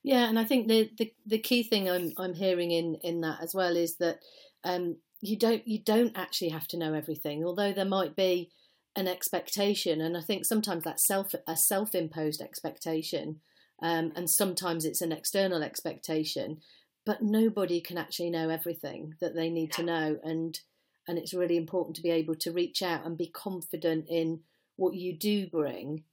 Yeah, 0.04 0.30
and 0.30 0.40
I 0.40 0.46
think 0.46 0.68
the, 0.68 0.90
the 0.98 1.12
the 1.26 1.40
key 1.40 1.64
thing 1.64 1.90
I'm 1.90 2.14
I'm 2.18 2.34
hearing 2.34 2.72
in 2.72 2.96
in 3.02 3.22
that 3.22 3.42
as 3.42 3.54
well 3.54 3.76
is 3.76 3.98
that 3.98 4.20
um, 4.64 4.98
you 5.22 5.38
don't 5.38 5.68
you 5.68 5.80
don't 5.84 6.18
actually 6.18 6.50
have 6.50 6.68
to 6.70 6.78
know 6.78 6.94
everything, 6.94 7.44
although 7.44 7.74
there 7.74 7.86
might 7.86 8.16
be 8.16 8.52
an 8.96 9.08
expectation, 9.08 10.02
and 10.02 10.18
I 10.18 10.22
think 10.22 10.46
sometimes 10.46 10.84
that's 10.84 11.06
self 11.06 11.34
a 11.48 11.58
self 11.58 11.94
imposed 11.96 12.42
expectation, 12.42 13.42
um, 13.82 14.12
and 14.16 14.30
sometimes 14.30 14.86
it's 14.86 15.02
an 15.02 15.12
external 15.12 15.64
expectation. 15.64 16.60
But 17.06 17.22
nobody 17.22 17.80
can 17.80 17.98
actually 17.98 18.30
know 18.30 18.50
everything 18.50 19.14
that 19.22 19.34
they 19.34 19.50
need 19.50 19.72
to 19.74 19.84
know, 19.84 20.20
and 20.24 20.60
and 21.08 21.18
it's 21.18 21.34
really 21.34 21.58
important 21.58 21.96
to 21.96 22.02
be 22.02 22.12
able 22.12 22.36
to 22.36 22.52
reach 22.52 22.82
out 22.82 23.06
and 23.06 23.18
be 23.18 23.30
confident 23.30 24.06
in 24.10 24.42
what 24.76 24.94
you 24.94 25.18
do 25.18 25.48
bring, 25.48 26.04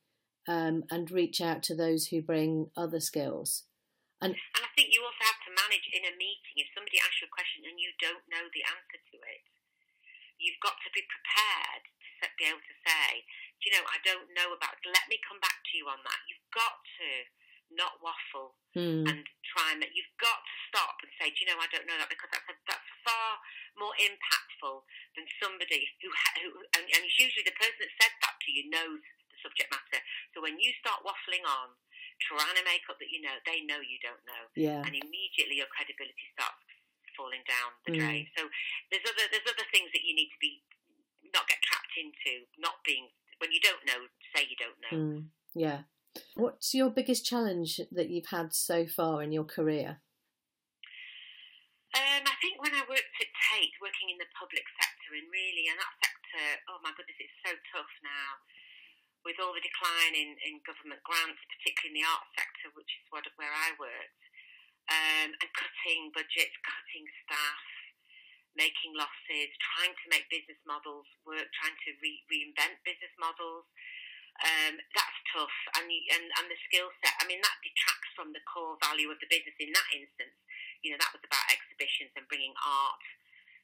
um, 0.48 0.84
and 0.90 1.10
reach 1.10 1.40
out 1.40 1.62
to 1.64 1.74
those 1.74 2.06
who 2.06 2.22
bring 2.22 2.70
other 2.76 3.00
skills. 3.00 3.64
And, 4.22 4.32
and 4.34 4.62
I 4.62 4.70
think 4.78 4.94
you 4.94 5.02
also 5.02 5.24
have 5.26 5.42
to 5.48 5.52
manage 5.52 5.86
in 5.90 6.06
a 6.06 6.14
meeting 6.14 6.56
if 6.62 6.70
somebody 6.72 7.02
asks 7.02 7.20
you 7.20 7.26
a 7.26 7.34
question 7.34 7.66
and 7.66 7.76
you 7.76 7.90
don't 7.98 8.24
know 8.30 8.46
the 8.50 8.64
answer 8.66 8.98
to 9.00 9.16
it. 9.26 9.42
You've 10.38 10.62
got 10.62 10.78
to 10.82 10.90
be 10.94 11.02
prepared 11.06 11.84
to 12.22 12.30
be 12.38 12.46
able 12.50 12.62
to 12.62 12.76
say, 12.86 13.26
Do 13.58 13.62
you 13.70 13.72
know, 13.78 13.84
I 13.86 13.98
don't 14.02 14.30
know 14.34 14.54
about. 14.54 14.78
Let 14.86 15.06
me 15.10 15.18
come 15.22 15.38
back 15.42 15.62
to 15.62 15.72
you 15.74 15.86
on 15.90 16.02
that. 16.02 16.20
You've 16.26 16.48
got 16.54 16.78
to 17.00 17.08
not 17.72 17.98
waffle 18.00 18.54
mm. 18.76 19.04
and 19.08 19.24
try 19.44 19.74
and. 19.74 19.82
You've 19.94 20.18
got 20.20 20.40
to 20.40 20.54
stop 20.70 20.96
and 21.02 21.10
say, 21.16 21.30
do 21.32 21.44
you 21.44 21.48
know, 21.50 21.58
I 21.58 21.70
don't 21.70 21.86
know 21.86 21.98
that 21.98 22.10
because 22.10 22.30
that's 22.30 22.48
a, 22.50 22.56
that's 22.66 22.90
far 23.06 23.40
more 23.78 23.94
impactful 23.98 24.84
than 25.18 25.26
somebody 25.42 25.86
who, 26.02 26.08
who 26.10 26.48
and, 26.78 26.84
and 26.86 27.00
it's 27.02 27.18
usually 27.18 27.46
the 27.46 27.56
person 27.56 27.82
that 27.82 27.92
said 27.98 28.12
that 28.22 28.36
to 28.38 28.48
you 28.52 28.70
knows 28.70 29.02
the 29.30 29.38
subject 29.42 29.70
matter. 29.72 30.00
So 30.32 30.42
when 30.42 30.60
you 30.60 30.70
start 30.78 31.02
waffling 31.02 31.44
on, 31.46 31.74
trying 32.22 32.54
to 32.54 32.64
make 32.66 32.84
up 32.86 32.98
that 32.98 33.10
you 33.10 33.22
know, 33.22 33.34
they 33.44 33.64
know 33.66 33.80
you 33.82 33.98
don't 34.02 34.22
know, 34.26 34.44
yeah. 34.54 34.82
and 34.82 34.94
immediately 34.94 35.58
your 35.58 35.70
credibility 35.70 36.26
starts 36.34 36.64
falling 37.14 37.42
down 37.46 37.70
the 37.86 37.94
mm. 37.94 37.98
drain. 38.02 38.24
So 38.34 38.46
there's 38.90 39.06
other 39.06 39.26
there's 39.30 39.46
other 39.46 39.68
things 39.70 39.90
that 39.94 40.02
you 40.02 40.14
need 40.14 40.30
to 40.30 40.40
be 40.42 40.62
not 41.30 41.46
get 41.50 41.62
trapped 41.62 41.94
into 41.98 42.46
not 42.58 42.82
being 42.86 43.10
when 43.42 43.50
you 43.50 43.58
don't 43.62 43.82
know, 43.86 44.06
say 44.34 44.46
you 44.46 44.58
don't 44.58 44.78
know. 44.86 44.94
Mm, 44.94 45.20
yeah. 45.54 45.90
What's 46.38 46.74
your 46.74 46.94
biggest 46.94 47.26
challenge 47.26 47.82
that 47.90 48.10
you've 48.10 48.30
had 48.30 48.54
so 48.54 48.86
far 48.86 49.22
in 49.22 49.34
your 49.34 49.42
career? 49.42 49.98
Um, 51.94 52.26
I 52.26 52.36
think 52.42 52.58
when 52.58 52.74
I 52.74 52.86
worked 52.86 53.14
at 53.22 53.30
Tate, 53.30 53.74
working 53.82 54.10
in 54.10 54.18
the 54.18 54.30
public 54.34 54.66
sector, 54.78 55.14
and 55.14 55.26
really, 55.30 55.70
and 55.70 55.78
that 55.78 55.94
sector, 56.02 56.46
oh 56.70 56.78
my 56.82 56.90
goodness, 56.94 57.18
it's 57.18 57.38
so 57.42 57.54
tough 57.74 57.90
now 58.02 58.30
with 59.24 59.40
all 59.40 59.56
the 59.56 59.64
decline 59.64 60.14
in, 60.14 60.36
in 60.44 60.60
government 60.68 61.00
grants, 61.02 61.40
particularly 61.48 61.96
in 61.96 61.98
the 62.00 62.08
arts 62.08 62.30
sector, 62.36 62.68
which 62.76 62.92
is 62.92 63.04
what, 63.08 63.24
where 63.40 63.52
I 63.52 63.72
worked, 63.80 64.22
um, 64.92 65.32
and 65.32 65.50
cutting 65.56 66.12
budgets, 66.12 66.54
cutting 66.60 67.08
staff, 67.24 67.64
making 68.54 68.92
losses, 68.94 69.50
trying 69.74 69.96
to 69.96 70.06
make 70.12 70.28
business 70.30 70.60
models 70.68 71.08
work, 71.24 71.48
trying 71.56 71.74
to 71.74 71.90
re- 72.04 72.24
reinvent 72.30 72.84
business 72.84 73.12
models. 73.18 73.66
Um, 74.42 74.74
that's 74.90 75.18
tough, 75.30 75.58
and, 75.78 75.86
and 75.86 76.26
and 76.26 76.46
the 76.50 76.58
skill 76.66 76.90
set. 76.98 77.14
I 77.22 77.24
mean, 77.30 77.38
that 77.38 77.62
detracts 77.62 78.10
from 78.18 78.34
the 78.34 78.42
core 78.50 78.74
value 78.82 79.06
of 79.06 79.22
the 79.22 79.30
business. 79.30 79.54
In 79.62 79.70
that 79.70 79.88
instance, 79.94 80.34
you 80.82 80.90
know, 80.90 80.98
that 80.98 81.14
was 81.14 81.22
about 81.22 81.46
exhibitions 81.54 82.10
and 82.18 82.26
bringing 82.26 82.50
art, 82.58 82.98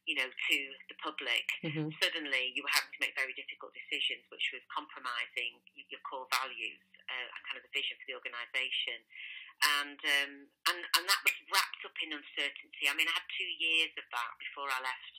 you 0.08 0.16
know, 0.16 0.28
to 0.28 0.58
the 0.88 0.96
public. 0.98 1.46
Mm-hmm. 1.64 1.92
Suddenly, 2.00 2.54
you 2.56 2.64
were 2.64 2.74
having 2.74 2.92
to 2.92 3.00
make 3.02 3.14
very 3.16 3.36
difficult 3.36 3.76
decisions, 3.76 4.24
which 4.32 4.50
was 4.52 4.64
compromising 4.72 5.60
your 5.90 6.02
core 6.06 6.26
values 6.32 6.80
uh, 7.06 7.28
and 7.30 7.40
kind 7.46 7.58
of 7.60 7.64
the 7.64 7.74
vision 7.74 7.98
for 8.00 8.06
the 8.08 8.16
organisation 8.16 9.00
and 9.60 10.00
um, 10.00 10.32
and 10.72 10.80
and 10.96 11.04
that 11.04 11.20
was 11.24 11.36
wrapped 11.52 11.82
up 11.84 11.96
in 12.00 12.16
uncertainty. 12.16 12.88
I 12.88 12.96
mean, 12.96 13.08
I 13.08 13.16
had 13.16 13.28
two 13.36 13.50
years 13.60 13.92
of 14.00 14.06
that 14.08 14.32
before 14.40 14.72
I 14.72 14.80
left, 14.80 15.14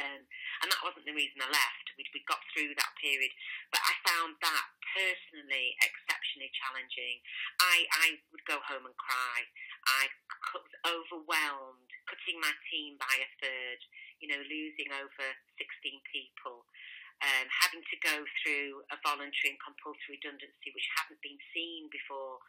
um, 0.00 0.20
and 0.64 0.68
that 0.72 0.84
wasn't 0.84 1.04
the 1.04 1.16
reason 1.16 1.36
I 1.44 1.52
left. 1.52 1.86
We 2.00 2.08
we 2.16 2.24
got 2.24 2.40
through 2.52 2.72
that 2.80 2.96
period, 2.96 3.32
but 3.68 3.84
I 3.84 3.92
found 4.08 4.40
that 4.40 4.66
personally 4.96 5.76
exceptionally 5.84 6.48
challenging. 6.56 7.20
I 7.60 7.84
I 7.92 8.06
would 8.32 8.44
go 8.48 8.56
home 8.64 8.88
and 8.88 8.96
cry. 8.96 9.38
I 9.84 10.08
was 10.56 10.72
overwhelmed, 10.88 11.91
cutting 12.06 12.38
my 12.42 12.52
team 12.70 12.98
by 12.98 13.14
a 13.18 13.28
third. 13.38 13.80
You 14.22 14.30
know, 14.30 14.42
losing 14.46 14.90
over 14.94 15.26
sixteen 15.58 15.98
people. 16.10 16.66
Um, 17.22 17.46
having 17.46 17.86
to 17.86 17.96
go 18.02 18.26
through 18.42 18.82
a 18.90 18.98
voluntary 19.06 19.54
and 19.54 19.60
compulsory 19.62 20.18
redundancy, 20.18 20.74
which 20.74 20.90
hadn't 20.98 21.22
been 21.22 21.38
seen 21.54 21.86
before 21.86 22.42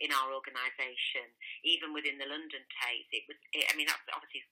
in 0.00 0.08
our 0.16 0.32
organisation, 0.32 1.28
even 1.60 1.92
within 1.92 2.16
the 2.16 2.24
London 2.24 2.64
Tate. 2.80 3.04
It 3.12 3.28
was, 3.28 3.36
it, 3.52 3.68
I 3.68 3.76
mean, 3.76 3.84
that's 3.84 4.00
obviously 4.16 4.48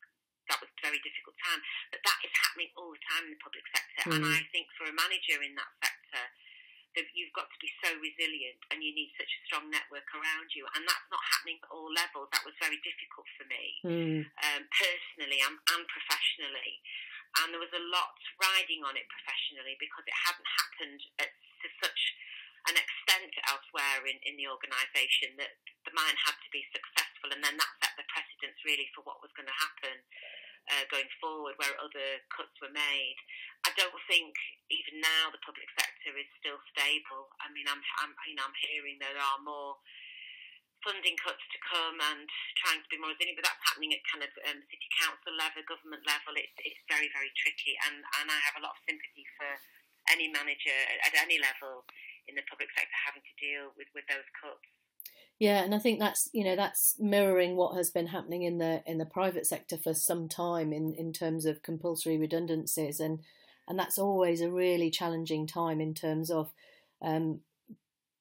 that 0.52 0.60
was 0.60 0.68
a 0.68 0.80
very 0.84 1.00
difficult 1.00 1.40
time, 1.40 1.64
but 1.88 2.04
that 2.04 2.20
is 2.20 2.34
happening 2.36 2.68
all 2.76 2.92
the 2.92 3.00
time 3.00 3.24
in 3.24 3.32
the 3.32 3.40
public 3.40 3.64
sector. 3.72 4.12
Mm. 4.12 4.14
And 4.20 4.24
I 4.28 4.44
think 4.52 4.68
for 4.76 4.84
a 4.84 4.92
manager 4.92 5.40
in 5.40 5.56
that 5.56 5.72
sector, 5.80 6.24
that 6.96 7.08
you've 7.16 7.32
got 7.32 7.48
to 7.48 7.58
be 7.60 7.70
so 7.80 7.92
resilient 8.00 8.60
and 8.68 8.84
you 8.84 8.92
need 8.92 9.12
such 9.16 9.28
a 9.28 9.44
strong 9.48 9.68
network 9.72 10.06
around 10.12 10.52
you. 10.52 10.68
And 10.76 10.84
that's 10.84 11.08
not 11.08 11.22
happening 11.24 11.60
at 11.60 11.72
all 11.72 11.88
levels. 11.88 12.28
That 12.32 12.44
was 12.44 12.56
very 12.60 12.80
difficult 12.84 13.28
for 13.36 13.46
me, 13.48 13.64
mm. 13.84 14.20
um, 14.44 14.62
personally 14.68 15.40
and, 15.40 15.56
and 15.72 15.84
professionally. 15.88 16.84
And 17.40 17.48
there 17.48 17.64
was 17.64 17.72
a 17.72 17.88
lot 17.88 18.16
riding 18.36 18.84
on 18.84 18.96
it 19.00 19.08
professionally 19.08 19.80
because 19.80 20.04
it 20.04 20.18
hadn't 20.28 20.48
happened 20.48 21.00
at, 21.16 21.32
to 21.64 21.68
such 21.80 22.02
an 22.68 22.76
extent 22.76 23.32
elsewhere 23.48 24.04
in, 24.04 24.20
in 24.28 24.36
the 24.36 24.46
organisation 24.46 25.34
that 25.40 25.56
the 25.88 25.96
mine 25.96 26.18
had 26.28 26.36
to 26.38 26.50
be 26.52 26.62
successful. 26.70 27.32
And 27.32 27.40
then 27.40 27.56
that 27.56 27.72
set 27.80 27.96
the 27.96 28.06
precedence 28.12 28.60
really 28.68 28.86
for 28.92 29.00
what 29.02 29.24
was 29.24 29.32
going 29.32 29.48
to 29.48 29.58
happen 29.64 29.96
uh, 30.70 30.84
going 30.92 31.08
forward 31.18 31.58
where 31.58 31.74
other 31.80 32.22
cuts 32.30 32.54
were 32.62 32.70
made. 32.70 33.18
I 33.66 33.74
don't 33.74 33.98
think 34.06 34.34
even 34.70 35.02
now 35.02 35.30
the 35.30 35.42
public 35.42 35.66
sector 35.74 35.91
is 36.10 36.28
still 36.42 36.58
stable. 36.74 37.30
I 37.38 37.50
mean, 37.54 37.66
I'm, 37.70 37.80
I'm 38.02 38.12
you 38.26 38.34
know 38.34 38.46
I'm 38.46 38.58
hearing 38.58 38.98
there 38.98 39.14
are 39.14 39.40
more 39.42 39.78
funding 40.82 41.14
cuts 41.22 41.42
to 41.54 41.58
come 41.62 41.96
and 42.02 42.26
trying 42.58 42.82
to 42.82 42.88
be 42.90 42.98
more 42.98 43.14
resilient, 43.14 43.38
but 43.38 43.46
that's 43.46 43.62
happening 43.62 43.94
at 43.94 44.02
kind 44.10 44.26
of 44.26 44.32
um, 44.50 44.58
city 44.66 44.88
council 44.98 45.32
level, 45.38 45.62
government 45.70 46.02
level. 46.02 46.34
It's 46.34 46.58
it's 46.62 46.82
very 46.90 47.08
very 47.14 47.30
tricky, 47.38 47.78
and 47.86 48.02
and 48.22 48.26
I 48.28 48.38
have 48.50 48.58
a 48.58 48.64
lot 48.66 48.74
of 48.74 48.82
sympathy 48.84 49.24
for 49.38 49.50
any 50.10 50.26
manager 50.28 50.74
at 51.06 51.14
any 51.14 51.38
level 51.38 51.86
in 52.26 52.34
the 52.34 52.46
public 52.50 52.70
sector 52.74 52.98
having 52.98 53.22
to 53.22 53.34
deal 53.38 53.70
with 53.78 53.88
with 53.94 54.06
those 54.10 54.26
cuts. 54.34 54.66
Yeah, 55.38 55.64
and 55.64 55.74
I 55.74 55.78
think 55.78 55.98
that's 55.98 56.28
you 56.32 56.44
know 56.44 56.56
that's 56.56 56.94
mirroring 56.98 57.56
what 57.56 57.76
has 57.76 57.90
been 57.90 58.08
happening 58.08 58.42
in 58.42 58.58
the 58.58 58.82
in 58.86 58.98
the 58.98 59.06
private 59.06 59.46
sector 59.46 59.76
for 59.76 59.94
some 59.94 60.28
time 60.28 60.72
in 60.72 60.94
in 60.94 61.12
terms 61.12 61.46
of 61.46 61.62
compulsory 61.62 62.18
redundancies, 62.18 63.00
and 63.00 63.20
and 63.68 63.78
that's 63.78 63.98
always 63.98 64.40
a 64.40 64.50
really 64.50 64.90
challenging 64.90 65.46
time 65.46 65.80
in 65.80 65.94
terms 65.94 66.30
of 66.30 66.52
um, 67.00 67.40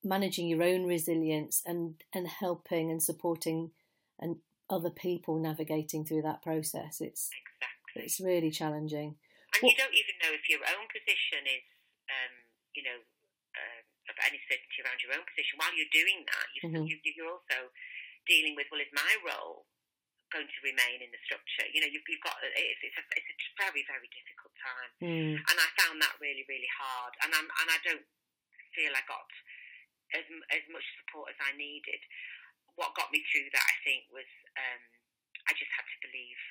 managing 0.04 0.48
your 0.48 0.64
own 0.64 0.86
resilience 0.86 1.62
and 1.66 1.96
and 2.14 2.28
helping 2.28 2.90
and 2.90 3.02
supporting 3.02 3.72
and 4.20 4.38
other 4.70 4.90
people 4.90 5.38
navigating 5.38 6.06
through 6.06 6.22
that 6.22 6.42
process. 6.42 7.02
It's 7.02 7.30
exactly. 7.30 8.06
it's 8.06 8.20
really 8.20 8.52
challenging. 8.52 9.18
And 9.52 9.60
what, 9.62 9.76
you 9.76 9.78
don't 9.78 9.94
even 9.94 10.16
know 10.24 10.32
if 10.32 10.48
your 10.48 10.64
own 10.64 10.88
position 10.88 11.44
is, 11.44 11.66
um, 12.08 12.34
you 12.72 12.88
know, 12.88 13.04
uh, 13.52 13.82
of 14.08 14.16
any 14.24 14.40
certainty 14.48 14.80
around 14.80 15.04
your 15.04 15.12
own 15.12 15.28
position. 15.28 15.60
While 15.60 15.76
you're 15.76 15.92
doing 15.92 16.24
that, 16.24 16.48
you're, 16.56 16.72
mm-hmm. 16.72 16.88
you're 16.88 17.28
also 17.28 17.68
dealing 18.24 18.56
with, 18.56 18.72
well, 18.72 18.80
is 18.80 18.94
my 18.96 19.14
role 19.28 19.68
going 20.32 20.48
to 20.48 20.60
remain 20.66 21.04
in 21.04 21.12
the 21.12 21.22
structure? 21.28 21.68
You 21.70 21.84
know, 21.84 21.92
you've, 21.92 22.04
you've 22.08 22.24
got 22.24 22.40
it's, 22.42 22.82
it's, 22.82 22.98
a, 22.98 23.04
it's 23.16 23.30
a 23.30 23.60
very 23.60 23.84
very 23.86 24.10
difficult 24.10 24.54
time, 24.58 24.92
mm. 25.04 25.36
and 25.38 25.58
I 25.60 25.68
found 25.80 26.02
that 26.02 26.18
really 26.20 26.48
really 26.48 26.70
hard. 26.72 27.14
And 27.24 27.32
I'm 27.36 27.48
and 27.48 27.68
I 27.70 27.80
don't 27.84 28.08
feel 28.74 28.92
I 28.96 29.04
got 29.06 29.30
as 30.16 30.26
as 30.52 30.64
much 30.72 30.86
support 31.04 31.32
as 31.32 31.40
I 31.40 31.56
needed. 31.56 32.02
What 32.80 32.96
got 32.96 33.12
me 33.12 33.20
through 33.30 33.52
that, 33.52 33.68
I 33.68 33.78
think, 33.84 34.08
was 34.16 34.30
um, 34.56 34.82
I 35.46 35.52
just 35.54 35.72
had 35.76 35.86
to 35.86 35.98
believe 36.08 36.42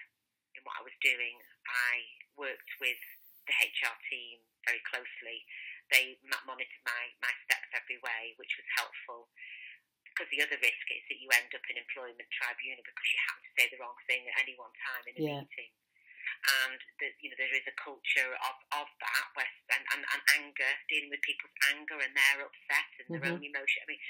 in 0.55 0.61
what 0.69 0.77
I 0.79 0.85
was 0.85 0.95
doing. 1.01 1.41
I 1.65 2.05
worked 2.37 2.73
with 2.79 3.01
the 3.49 3.57
HR 3.57 3.97
team 4.13 4.45
very 4.69 4.85
closely 4.85 5.49
they 5.91 6.17
monitored 6.47 6.85
my, 6.87 7.03
my 7.19 7.35
steps 7.45 7.71
every 7.75 7.99
way, 8.01 8.39
which 8.39 8.55
was 8.55 8.67
helpful. 8.79 9.27
Because 10.21 10.37
the 10.37 10.45
other 10.45 10.61
risk 10.61 10.85
is 10.93 11.01
that 11.09 11.17
you 11.17 11.33
end 11.33 11.49
up 11.57 11.65
in 11.65 11.81
employment 11.81 12.29
tribunal 12.29 12.85
because 12.85 13.09
you 13.09 13.21
happen 13.25 13.41
to 13.41 13.53
say 13.57 13.65
the 13.73 13.81
wrong 13.81 13.97
thing 14.05 14.21
at 14.29 14.37
any 14.37 14.53
one 14.53 14.69
time 14.77 15.01
in 15.09 15.17
a 15.17 15.23
yeah. 15.25 15.41
meeting. 15.41 15.73
And 16.61 16.77
the, 17.01 17.09
you 17.25 17.33
know 17.33 17.41
there 17.41 17.57
is 17.57 17.65
a 17.65 17.73
culture 17.81 18.37
of, 18.37 18.57
of 18.77 18.85
that, 19.01 19.27
where, 19.33 19.49
and, 19.73 19.81
and, 19.97 20.05
and 20.05 20.23
anger, 20.37 20.73
dealing 20.93 21.09
with 21.09 21.25
people's 21.25 21.57
anger 21.73 21.97
and 22.05 22.13
their 22.13 22.45
upset 22.45 22.91
and 23.01 23.09
their 23.09 23.25
mm-hmm. 23.25 23.41
own 23.41 23.49
emotion. 23.49 23.81
I 23.81 23.89
mean, 23.89 24.03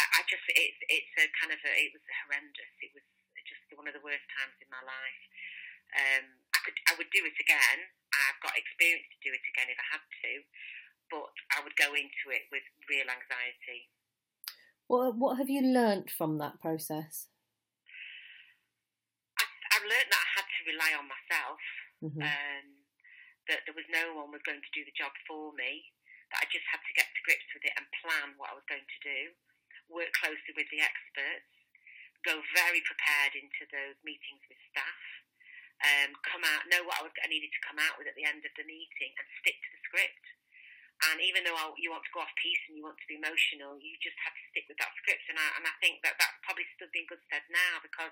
I, 0.00 0.04
I 0.08 0.20
just 0.24 0.40
it's 0.56 0.80
it's 0.88 1.12
a 1.20 1.28
kind 1.36 1.52
of 1.52 1.60
a, 1.60 1.72
it 1.76 1.92
was 1.92 2.04
horrendous. 2.24 2.72
It 2.80 2.96
was 2.96 3.04
just 3.44 3.68
one 3.76 3.84
of 3.84 3.92
the 3.92 4.00
worst 4.00 4.24
times 4.40 4.56
in 4.64 4.72
my 4.72 4.80
life. 4.80 5.24
Um, 5.92 6.24
I 6.56 6.58
could 6.64 6.80
I 6.88 6.96
would 6.96 7.12
do 7.12 7.28
it 7.28 7.36
again. 7.36 7.92
I've 8.08 8.40
got 8.40 8.56
experience 8.56 9.04
to 9.12 9.20
do 9.20 9.36
it 9.36 9.44
again 9.52 9.68
if 9.68 9.76
I 9.76 10.00
had 10.00 10.04
to 10.24 10.32
but 11.08 11.32
I 11.56 11.64
would 11.64 11.76
go 11.76 11.96
into 11.96 12.26
it 12.32 12.48
with 12.52 12.64
real 12.88 13.08
anxiety. 13.08 13.88
Well, 14.88 15.12
what 15.12 15.36
have 15.36 15.52
you 15.52 15.60
learnt 15.60 16.08
from 16.08 16.40
that 16.40 16.64
process? 16.64 17.28
I, 19.36 19.44
have 19.76 19.84
learnt 19.84 20.08
that 20.08 20.24
I 20.24 20.30
had 20.40 20.48
to 20.48 20.60
rely 20.64 20.90
on 20.96 21.04
myself. 21.04 21.60
Mm-hmm. 22.00 22.24
Um, 22.24 22.66
that 23.52 23.68
there 23.68 23.76
was 23.76 23.84
no 23.92 24.16
one 24.16 24.32
was 24.32 24.40
going 24.48 24.64
to 24.64 24.72
do 24.76 24.88
the 24.88 24.96
job 24.96 25.12
for 25.28 25.52
me. 25.52 25.92
That 26.32 26.40
I 26.40 26.48
just 26.48 26.64
had 26.72 26.80
to 26.80 26.96
get 26.96 27.04
to 27.04 27.24
grips 27.28 27.52
with 27.52 27.68
it 27.68 27.76
and 27.76 27.84
plan 28.00 28.32
what 28.40 28.52
I 28.52 28.56
was 28.56 28.64
going 28.64 28.88
to 28.88 29.00
do. 29.04 29.36
Work 29.92 30.12
closely 30.16 30.56
with 30.56 30.68
the 30.72 30.80
experts. 30.80 31.52
Go 32.24 32.40
very 32.56 32.80
prepared 32.80 33.36
into 33.36 33.68
those 33.68 33.96
meetings 34.00 34.40
with 34.48 34.60
staff. 34.72 35.04
Um, 35.84 36.16
come 36.24 36.42
out, 36.48 36.66
know 36.66 36.82
what 36.88 37.00
I, 37.00 37.06
was, 37.06 37.14
I 37.22 37.28
needed 37.30 37.52
to 37.54 37.62
come 37.62 37.78
out 37.78 38.00
with 38.00 38.08
at 38.08 38.16
the 38.18 38.26
end 38.26 38.42
of 38.42 38.52
the 38.58 38.66
meeting, 38.66 39.12
and 39.14 39.28
stick 39.38 39.56
to 39.56 39.70
the 39.70 39.80
script 39.84 40.24
and 40.98 41.22
even 41.22 41.46
though 41.46 41.54
you 41.78 41.94
want 41.94 42.02
to 42.02 42.14
go 42.14 42.26
off 42.26 42.34
piece 42.42 42.58
and 42.66 42.74
you 42.74 42.82
want 42.82 42.98
to 42.98 43.06
be 43.06 43.14
emotional, 43.14 43.78
you 43.78 43.94
just 44.02 44.18
have 44.26 44.34
to 44.34 44.44
stick 44.50 44.66
with 44.66 44.78
that 44.82 44.90
script. 44.98 45.22
And 45.30 45.38
I, 45.38 45.46
and 45.54 45.64
I 45.64 45.74
think 45.78 46.02
that 46.02 46.18
that's 46.18 46.38
probably 46.42 46.66
stood 46.74 46.90
me 46.90 47.06
in 47.06 47.10
good 47.10 47.22
stead 47.30 47.46
now 47.54 47.78
because 47.78 48.10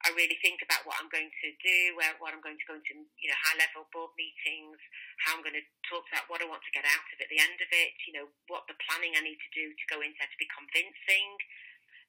I 0.00 0.16
really 0.16 0.40
think 0.40 0.64
about 0.64 0.88
what 0.88 0.96
I'm 0.96 1.12
going 1.12 1.28
to 1.28 1.48
do, 1.60 1.78
where, 1.92 2.16
what 2.24 2.32
I'm 2.32 2.40
going 2.40 2.56
to 2.56 2.68
go 2.68 2.80
into, 2.80 3.04
you 3.20 3.28
know, 3.28 3.36
high 3.36 3.60
level 3.60 3.84
board 3.92 4.16
meetings, 4.16 4.80
how 5.20 5.36
I'm 5.36 5.44
going 5.44 5.60
to 5.60 5.66
talk 5.92 6.08
about 6.08 6.24
what 6.32 6.40
I 6.40 6.48
want 6.48 6.64
to 6.64 6.72
get 6.72 6.88
out 6.88 7.04
of 7.04 7.20
it 7.20 7.28
at 7.28 7.28
the 7.28 7.36
end 7.36 7.60
of 7.60 7.68
it, 7.68 7.92
you 8.08 8.16
know, 8.16 8.32
what 8.48 8.64
the 8.64 8.80
planning 8.88 9.12
I 9.12 9.20
need 9.20 9.36
to 9.36 9.52
do 9.52 9.68
to 9.68 9.90
go 9.92 10.00
into 10.00 10.16
there 10.16 10.32
to 10.32 10.40
be 10.40 10.48
convincing, 10.56 11.28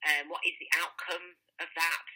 um, 0.08 0.32
what 0.32 0.40
is 0.48 0.56
the 0.64 0.72
outcome 0.80 1.36
of 1.60 1.68
that, 1.76 2.08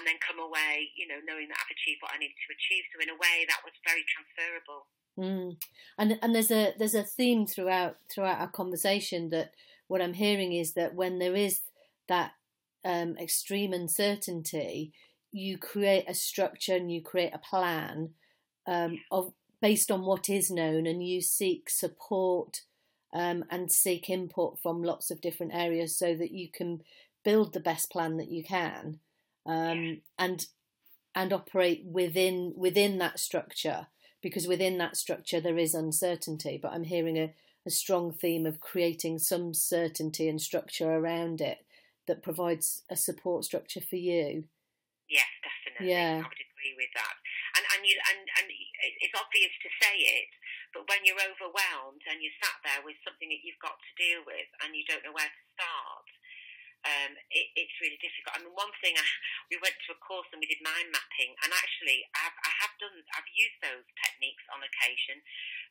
and 0.00 0.08
then 0.08 0.16
come 0.24 0.40
away, 0.40 0.96
you 0.96 1.04
know, 1.04 1.20
knowing 1.28 1.52
that 1.52 1.60
I've 1.60 1.76
achieved 1.76 2.00
what 2.00 2.16
I 2.16 2.20
need 2.20 2.32
to 2.32 2.48
achieve. 2.56 2.88
So 2.88 3.04
in 3.04 3.12
a 3.12 3.20
way, 3.20 3.44
that 3.52 3.60
was 3.68 3.76
very 3.84 4.08
transferable. 4.08 4.88
Mm. 5.18 5.56
And 5.98 6.18
and 6.22 6.34
there's 6.34 6.50
a 6.50 6.74
there's 6.78 6.94
a 6.94 7.02
theme 7.02 7.46
throughout 7.46 7.96
throughout 8.12 8.40
our 8.40 8.50
conversation 8.50 9.30
that 9.30 9.52
what 9.88 10.00
I'm 10.00 10.14
hearing 10.14 10.52
is 10.52 10.74
that 10.74 10.94
when 10.94 11.18
there 11.18 11.34
is 11.34 11.60
that 12.08 12.32
um, 12.84 13.16
extreme 13.18 13.72
uncertainty, 13.72 14.92
you 15.32 15.58
create 15.58 16.04
a 16.08 16.14
structure 16.14 16.76
and 16.76 16.92
you 16.92 17.02
create 17.02 17.34
a 17.34 17.38
plan 17.38 18.10
um, 18.66 19.00
of 19.10 19.32
based 19.60 19.90
on 19.90 20.04
what 20.04 20.28
is 20.28 20.50
known, 20.50 20.86
and 20.86 21.06
you 21.06 21.20
seek 21.20 21.68
support 21.68 22.62
um, 23.12 23.44
and 23.50 23.72
seek 23.72 24.08
input 24.08 24.58
from 24.62 24.82
lots 24.82 25.10
of 25.10 25.20
different 25.20 25.52
areas 25.54 25.98
so 25.98 26.14
that 26.14 26.30
you 26.30 26.48
can 26.48 26.82
build 27.24 27.52
the 27.52 27.60
best 27.60 27.90
plan 27.90 28.16
that 28.18 28.30
you 28.30 28.44
can 28.44 29.00
um, 29.46 30.00
and 30.18 30.46
and 31.14 31.32
operate 31.32 31.84
within 31.84 32.52
within 32.56 32.98
that 32.98 33.18
structure 33.18 33.88
because 34.22 34.46
within 34.46 34.78
that 34.78 34.96
structure 34.96 35.40
there 35.40 35.58
is 35.58 35.74
uncertainty. 35.74 36.58
But 36.60 36.72
I'm 36.72 36.84
hearing 36.84 37.18
a, 37.18 37.34
a 37.66 37.70
strong 37.70 38.12
theme 38.12 38.46
of 38.46 38.60
creating 38.60 39.18
some 39.18 39.54
certainty 39.54 40.28
and 40.28 40.40
structure 40.40 40.90
around 40.90 41.40
it 41.40 41.58
that 42.06 42.22
provides 42.22 42.82
a 42.90 42.96
support 42.96 43.44
structure 43.44 43.80
for 43.80 43.96
you. 43.96 44.44
Yes, 45.08 45.28
definitely. 45.40 45.92
Yeah. 45.92 46.20
I 46.20 46.28
would 46.28 46.44
agree 46.44 46.74
with 46.76 46.92
that. 46.96 47.16
And 47.56 47.64
and 47.76 47.80
you 47.84 47.96
and, 48.12 48.22
and 48.40 48.46
it's 48.48 49.16
obvious 49.16 49.54
to 49.64 49.70
say 49.80 49.96
it, 49.96 50.30
but 50.76 50.84
when 50.88 51.04
you're 51.04 51.20
overwhelmed 51.20 52.04
and 52.08 52.20
you're 52.20 52.34
sat 52.44 52.60
there 52.60 52.84
with 52.84 53.00
something 53.02 53.28
that 53.32 53.44
you've 53.44 53.62
got 53.62 53.76
to 53.76 53.92
deal 53.96 54.20
with 54.28 54.48
and 54.64 54.76
you 54.76 54.84
don't 54.84 55.04
know 55.04 55.16
where 55.16 55.32
to 55.32 55.42
start, 55.56 56.06
um, 56.86 57.12
it, 57.34 57.46
it's 57.58 57.76
really 57.82 57.98
difficult. 57.98 58.38
I 58.38 58.42
mean, 58.42 58.54
one 58.54 58.70
thing, 58.78 58.94
I, 58.94 59.02
we 59.50 59.58
went 59.58 59.74
to 59.86 59.94
a 59.94 59.98
course 59.98 60.28
and 60.30 60.38
we 60.38 60.46
did 60.46 60.62
mind 60.62 60.94
mapping, 60.94 61.34
and 61.42 61.50
actually, 61.50 62.06
I've, 62.14 62.36
I 62.38 62.52
have 62.62 62.74
done, 62.78 62.94
I've 63.18 63.30
used 63.34 63.58
those 63.62 63.86
techniques 63.98 64.44
on 64.54 64.62
occasion 64.62 65.18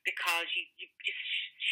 because 0.04 0.48
you, 0.56 0.64
you 0.80 0.88
just 1.04 1.24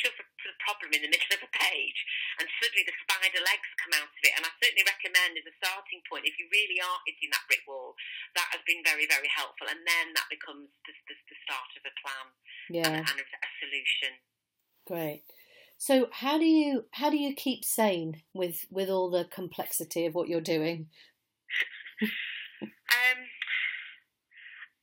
shove 0.01 0.17
a, 0.19 0.25
the 0.43 0.55
problem 0.63 0.91
in 0.95 1.03
the 1.03 1.11
middle 1.13 1.33
of 1.35 1.43
a 1.43 1.51
page, 1.51 1.99
and 2.39 2.47
suddenly 2.59 2.87
the 2.87 2.95
spider 3.03 3.43
legs 3.43 3.69
come 3.79 3.93
out 3.99 4.11
of 4.11 4.21
it. 4.23 4.33
And 4.39 4.43
I 4.47 4.51
certainly 4.59 4.87
recommend 4.87 5.35
as 5.35 5.47
a 5.47 5.55
starting 5.59 5.99
point, 6.07 6.27
if 6.27 6.39
you 6.39 6.47
really 6.51 6.79
are 6.79 6.99
hitting 7.03 7.31
that 7.35 7.47
brick 7.51 7.63
wall, 7.67 7.95
that 8.39 8.47
has 8.55 8.63
been 8.63 8.83
very, 8.87 9.07
very 9.07 9.29
helpful, 9.31 9.67
and 9.67 9.83
then 9.83 10.15
that 10.15 10.31
becomes 10.31 10.71
the, 10.87 10.93
the, 11.11 11.15
the 11.27 11.37
start 11.43 11.71
of 11.75 11.83
a 11.83 11.93
plan 11.99 12.27
yeah. 12.71 12.87
and, 12.87 13.03
and 13.03 13.17
a 13.19 13.49
solution. 13.59 14.15
Great. 14.87 15.27
So 15.77 16.07
how 16.11 16.37
do 16.39 16.45
you 16.45 16.85
how 16.91 17.09
do 17.09 17.17
you 17.17 17.35
keep 17.35 17.63
sane 17.65 18.23
with 18.33 18.65
with 18.71 18.89
all 18.89 19.09
the 19.11 19.25
complexity 19.25 20.05
of 20.05 20.15
what 20.15 20.27
you're 20.27 20.41
doing? 20.41 20.87
um, 22.01 23.19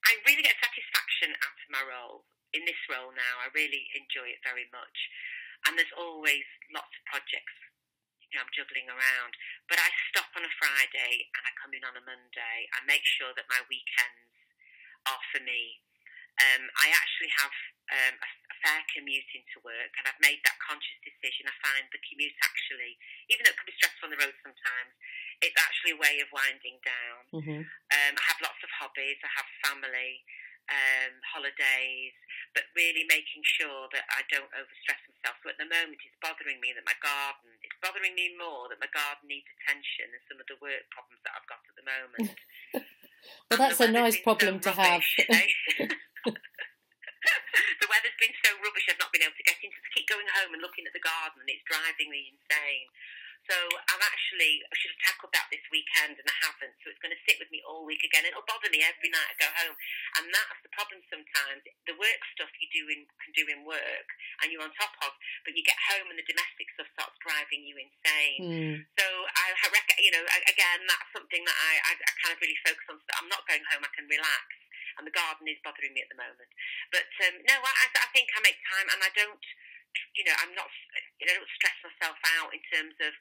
I 0.05 0.13
really 0.29 0.45
get 0.45 0.61
satisfaction 0.61 1.33
out 1.41 1.59
of 1.59 1.69
my 1.73 1.83
role. 1.85 2.25
In 2.53 2.69
this 2.69 2.79
role 2.93 3.09
now, 3.17 3.35
I 3.41 3.49
really 3.57 3.89
enjoy 3.97 4.29
it 4.29 4.45
very 4.45 4.69
much, 4.69 4.97
and 5.65 5.73
there's 5.73 5.97
always 5.97 6.45
lots 6.69 6.93
of 6.93 7.03
projects. 7.09 7.57
You 8.29 8.37
know, 8.37 8.45
I'm 8.45 8.53
juggling 8.53 8.89
around, 8.93 9.33
but 9.73 9.81
I 9.81 9.89
stop 10.13 10.29
on 10.37 10.45
a 10.45 10.53
Friday 10.61 11.29
and 11.33 11.43
I 11.49 11.53
come 11.57 11.73
in 11.73 11.85
on 11.85 11.97
a 11.97 12.05
Monday. 12.05 12.69
I 12.77 12.81
make 12.85 13.05
sure 13.05 13.33
that 13.37 13.49
my 13.49 13.61
weekends 13.69 14.33
are 15.09 15.21
for 15.33 15.41
me. 15.45 15.81
Um, 16.41 16.65
I 16.81 16.89
actually 16.93 17.33
have 17.41 17.55
um, 17.93 18.17
a, 18.17 18.29
a 18.63 18.69
fair 18.69 18.83
commute 18.95 19.27
into 19.35 19.59
work, 19.67 19.91
and 19.99 20.07
I've 20.07 20.23
made 20.23 20.39
that 20.47 20.55
conscious 20.63 20.99
decision. 21.03 21.51
I 21.51 21.57
find 21.59 21.91
the 21.91 21.99
commute 22.07 22.37
actually, 22.39 22.95
even 23.27 23.43
though 23.43 23.55
it 23.55 23.59
can 23.59 23.67
be 23.67 23.75
stressful 23.75 24.07
on 24.07 24.15
the 24.15 24.23
road 24.23 24.37
sometimes, 24.47 24.93
it's 25.43 25.59
actually 25.59 25.99
a 25.99 26.01
way 26.01 26.23
of 26.23 26.31
winding 26.31 26.79
down. 26.87 27.23
Mm-hmm. 27.35 27.61
Um, 27.67 28.13
I 28.15 28.25
have 28.31 28.39
lots 28.39 28.63
of 28.63 28.71
hobbies. 28.71 29.19
I 29.27 29.31
have 29.35 29.49
family, 29.67 30.23
um, 30.71 31.19
holidays, 31.27 32.15
but 32.55 32.71
really 32.79 33.03
making 33.11 33.43
sure 33.43 33.91
that 33.91 34.07
I 34.15 34.23
don't 34.31 34.51
overstress 34.55 35.03
myself. 35.11 35.43
So 35.43 35.51
at 35.51 35.59
the 35.59 35.67
moment, 35.67 35.99
it's 35.99 36.19
bothering 36.23 36.63
me 36.63 36.71
that 36.77 36.87
my 36.87 36.95
garden, 37.03 37.51
it's 37.67 37.79
bothering 37.83 38.15
me 38.15 38.39
more 38.39 38.71
that 38.71 38.79
my 38.79 38.91
garden 38.95 39.27
needs 39.27 39.49
attention 39.59 40.15
than 40.15 40.23
some 40.31 40.39
of 40.39 40.47
the 40.47 40.59
work 40.63 40.87
problems 40.95 41.23
that 41.27 41.35
I've 41.35 41.51
got 41.51 41.63
at 41.67 41.75
the 41.75 41.87
moment. 41.87 42.39
well, 43.51 43.59
that's 43.59 43.83
a 43.83 43.91
nice 43.91 44.21
problem 44.23 44.63
to 44.63 44.71
have. 44.71 45.03
the 45.19 45.27
weather's 45.27 45.99
been 48.23 48.39
so 48.47 48.55
rubbish, 48.63 48.87
I've 48.87 49.03
not 49.03 49.11
been 49.11 49.27
able 49.27 49.35
to 49.35 49.43
get 49.43 49.59
into. 49.59 49.75
I 49.75 49.91
keep 49.91 50.07
going 50.07 50.31
home 50.39 50.55
and 50.55 50.63
looking 50.63 50.87
at 50.87 50.95
the 50.95 51.03
garden, 51.03 51.43
and 51.43 51.51
it's 51.51 51.67
driving 51.67 52.07
me 52.07 52.31
insane. 52.31 52.87
So 53.51 53.59
I'm 53.59 54.03
actually, 54.07 54.63
I 54.63 54.75
should 54.79 54.95
have 54.95 55.03
tackled 55.03 55.35
that 55.35 55.51
this 55.51 55.67
weekend 55.75 56.15
and 56.15 56.29
I 56.31 56.37
haven't. 56.47 56.79
So 56.79 56.95
it's 56.95 57.03
going 57.03 57.15
to 57.15 57.25
sit 57.27 57.43
with 57.43 57.51
me 57.51 57.59
all 57.67 57.83
week 57.83 58.07
again. 58.07 58.23
It'll 58.23 58.47
bother 58.47 58.71
me 58.71 58.87
every 58.87 59.11
night 59.11 59.35
I 59.35 59.35
go 59.35 59.51
home. 59.51 59.75
And 60.19 60.31
that's 60.31 60.63
the 60.63 60.71
problem 60.71 61.03
sometimes. 61.11 61.67
The 61.91 61.99
work 61.99 62.23
stuff 62.39 62.55
you 62.63 62.71
do 62.71 62.87
in, 62.95 63.03
can 63.19 63.35
do 63.35 63.51
in 63.51 63.67
work 63.67 64.09
and 64.43 64.55
you're 64.55 64.63
on 64.63 64.71
top 64.79 64.95
of, 65.03 65.19
but 65.43 65.59
you 65.59 65.67
get 65.67 65.79
home 65.91 66.07
and 66.15 66.19
the 66.19 66.27
domestic 66.31 66.71
stuff 66.79 66.87
starts 66.95 67.19
driving 67.19 67.67
you 67.67 67.75
insane. 67.83 68.41
Mm. 68.47 68.75
So 68.95 69.07
I, 69.11 69.47
I 69.59 69.67
reckon, 69.75 69.99
you 69.99 70.15
know, 70.15 70.23
again, 70.47 70.81
that's 70.87 71.11
something 71.11 71.43
that 71.43 71.59
I, 71.59 71.73
I, 71.83 71.93
I 71.99 72.13
kind 72.23 72.33
of 72.35 72.39
really 72.39 72.59
focus 72.63 72.87
on 72.87 73.03
so 73.03 73.07
that 73.11 73.19
I'm 73.19 73.31
not 73.31 73.43
going 73.51 73.67
home, 73.75 73.83
I 73.83 73.91
can 73.91 74.07
relax. 74.07 74.47
And 74.99 75.07
the 75.09 75.15
garden 75.15 75.49
is 75.49 75.61
bothering 75.65 75.95
me 75.97 76.05
at 76.05 76.11
the 76.13 76.19
moment. 76.19 76.51
But 76.93 77.09
um, 77.25 77.41
no, 77.49 77.57
I, 77.61 77.87
I 77.93 78.09
think 78.13 78.29
I 78.37 78.41
make 78.45 78.61
time 78.69 78.89
and 78.93 79.01
I 79.01 79.11
don't 79.17 79.45
you 80.17 80.25
know, 80.25 80.37
I'm 80.41 80.53
not, 80.57 80.69
you 81.21 81.29
know, 81.29 81.37
I 81.37 81.39
don't 81.41 81.57
stress 81.57 81.77
myself 81.85 82.17
out 82.41 82.53
in 82.57 82.63
terms 82.73 82.97
of 83.05 83.13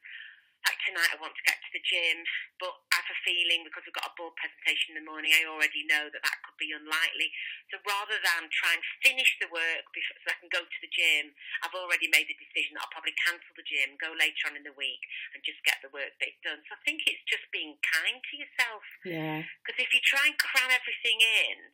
like 0.65 0.77
tonight 0.85 1.11
I 1.13 1.17
want 1.21 1.33
to 1.33 1.47
get 1.47 1.57
to 1.57 1.71
the 1.73 1.81
gym, 1.81 2.21
but 2.61 2.73
I 2.93 3.01
have 3.01 3.09
a 3.09 3.17
feeling 3.25 3.65
because 3.65 3.85
we've 3.85 3.97
got 3.97 4.09
a 4.09 4.17
board 4.17 4.37
presentation 4.37 4.93
in 4.93 5.01
the 5.01 5.09
morning, 5.09 5.33
I 5.33 5.49
already 5.49 5.85
know 5.89 6.09
that 6.09 6.21
that 6.21 6.37
could 6.45 6.57
be 6.61 6.73
unlikely. 6.73 7.33
So 7.73 7.81
rather 7.85 8.17
than 8.21 8.49
try 8.53 8.77
and 8.77 8.83
finish 9.01 9.37
the 9.41 9.49
work 9.49 9.85
before, 9.93 10.17
so 10.21 10.27
I 10.29 10.37
can 10.37 10.51
go 10.53 10.61
to 10.61 10.79
the 10.83 10.91
gym, 10.93 11.33
I've 11.65 11.73
already 11.73 12.09
made 12.13 12.29
the 12.29 12.37
decision 12.37 12.77
that 12.77 12.85
I'll 12.85 12.93
probably 12.93 13.17
cancel 13.17 13.53
the 13.57 13.65
gym, 13.65 13.97
go 13.97 14.13
later 14.13 14.51
on 14.51 14.57
in 14.59 14.65
the 14.65 14.75
week, 14.77 15.01
and 15.33 15.41
just 15.41 15.61
get 15.65 15.81
the 15.81 15.89
work 15.89 16.13
bit 16.21 16.37
done. 16.45 16.61
So 16.69 16.77
I 16.77 16.81
think 16.85 17.09
it's 17.09 17.25
just 17.25 17.45
being 17.49 17.81
kind 17.81 18.21
to 18.21 18.33
yourself. 18.37 18.85
Yeah. 19.01 19.41
Because 19.65 19.81
if 19.81 19.89
you 19.95 20.01
try 20.05 20.29
and 20.29 20.37
cram 20.37 20.69
everything 20.69 21.21
in, 21.21 21.73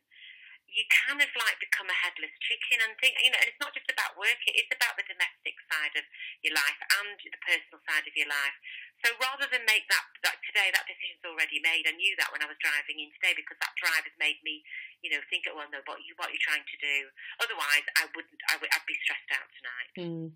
you 0.68 0.84
kind 0.92 1.18
of 1.18 1.30
like 1.32 1.56
become 1.58 1.88
a 1.88 1.96
headless 1.96 2.32
chicken 2.44 2.84
and 2.84 2.92
think, 3.00 3.16
you 3.18 3.32
know, 3.32 3.40
and 3.40 3.48
it's 3.48 3.62
not 3.62 3.72
just 3.72 3.88
about 3.88 4.14
work, 4.20 4.38
it 4.44 4.54
is 4.54 4.68
about 4.68 4.94
the 5.00 5.06
domestic 5.08 5.56
side 5.66 5.94
of 5.96 6.04
your 6.44 6.52
life 6.52 6.80
and 7.00 7.16
the 7.24 7.40
personal 7.40 7.80
side 7.88 8.04
of 8.04 8.14
your 8.14 8.28
life. 8.28 8.56
So 9.00 9.14
rather 9.16 9.48
than 9.48 9.64
make 9.64 9.88
that, 9.88 10.04
that 10.28 10.38
today, 10.44 10.68
that 10.70 10.84
decision's 10.84 11.24
already 11.24 11.58
made. 11.64 11.88
I 11.88 11.96
knew 11.96 12.14
that 12.20 12.30
when 12.30 12.44
I 12.44 12.50
was 12.50 12.60
driving 12.60 13.00
in 13.00 13.10
today 13.16 13.32
because 13.32 13.56
that 13.64 13.74
drive 13.80 14.04
has 14.04 14.16
made 14.20 14.38
me, 14.44 14.60
you 15.00 15.08
know, 15.08 15.22
think, 15.32 15.48
well, 15.48 15.66
no, 15.72 15.80
what, 15.88 16.04
you, 16.04 16.12
what 16.20 16.30
are 16.30 16.36
you 16.36 16.42
trying 16.42 16.66
to 16.66 16.78
do? 16.78 16.96
Otherwise, 17.40 17.86
I 17.96 18.10
wouldn't, 18.12 18.40
I 18.52 18.60
would, 18.60 18.70
I'd 18.70 18.88
be 18.88 18.98
stressed 19.02 19.30
out 19.32 19.48
tonight. 19.56 19.90
Mm. 19.96 20.28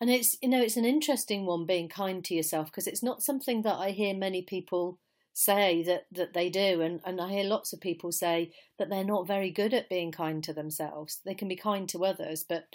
And 0.00 0.10
it's, 0.10 0.36
you 0.40 0.48
know, 0.48 0.62
it's 0.62 0.76
an 0.76 0.84
interesting 0.86 1.44
one 1.46 1.66
being 1.66 1.88
kind 1.88 2.24
to 2.24 2.34
yourself 2.34 2.70
because 2.70 2.86
it's 2.86 3.02
not 3.02 3.22
something 3.22 3.62
that 3.62 3.74
I 3.76 3.90
hear 3.90 4.14
many 4.14 4.42
people 4.42 4.98
say 5.38 5.84
that, 5.84 6.06
that 6.10 6.34
they 6.34 6.50
do. 6.50 6.80
And, 6.80 7.00
and 7.04 7.20
I 7.20 7.30
hear 7.30 7.44
lots 7.44 7.72
of 7.72 7.80
people 7.80 8.10
say 8.10 8.50
that 8.76 8.90
they're 8.90 9.04
not 9.04 9.28
very 9.28 9.52
good 9.52 9.72
at 9.72 9.88
being 9.88 10.10
kind 10.10 10.42
to 10.42 10.52
themselves. 10.52 11.20
They 11.24 11.34
can 11.34 11.46
be 11.46 11.54
kind 11.54 11.88
to 11.90 12.04
others, 12.04 12.44
but 12.46 12.66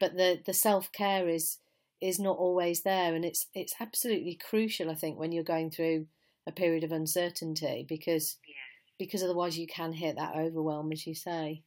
but 0.00 0.16
the, 0.16 0.40
the 0.44 0.54
self 0.54 0.92
care 0.92 1.28
is 1.28 1.58
is 2.00 2.20
not 2.20 2.36
always 2.36 2.82
there 2.82 3.14
and 3.14 3.24
it's 3.24 3.46
it's 3.54 3.74
absolutely 3.80 4.34
crucial 4.36 4.90
I 4.90 4.94
think 4.94 5.18
when 5.18 5.32
you're 5.32 5.42
going 5.42 5.70
through 5.70 6.06
a 6.46 6.52
period 6.52 6.84
of 6.84 6.92
uncertainty 6.92 7.86
because 7.88 8.36
yeah. 8.46 8.68
because 8.98 9.22
otherwise 9.22 9.56
you 9.56 9.66
can 9.66 9.92
hit 9.92 10.16
that 10.16 10.36
overwhelm 10.36 10.92
as 10.92 11.06
you 11.06 11.14
say. 11.14 11.62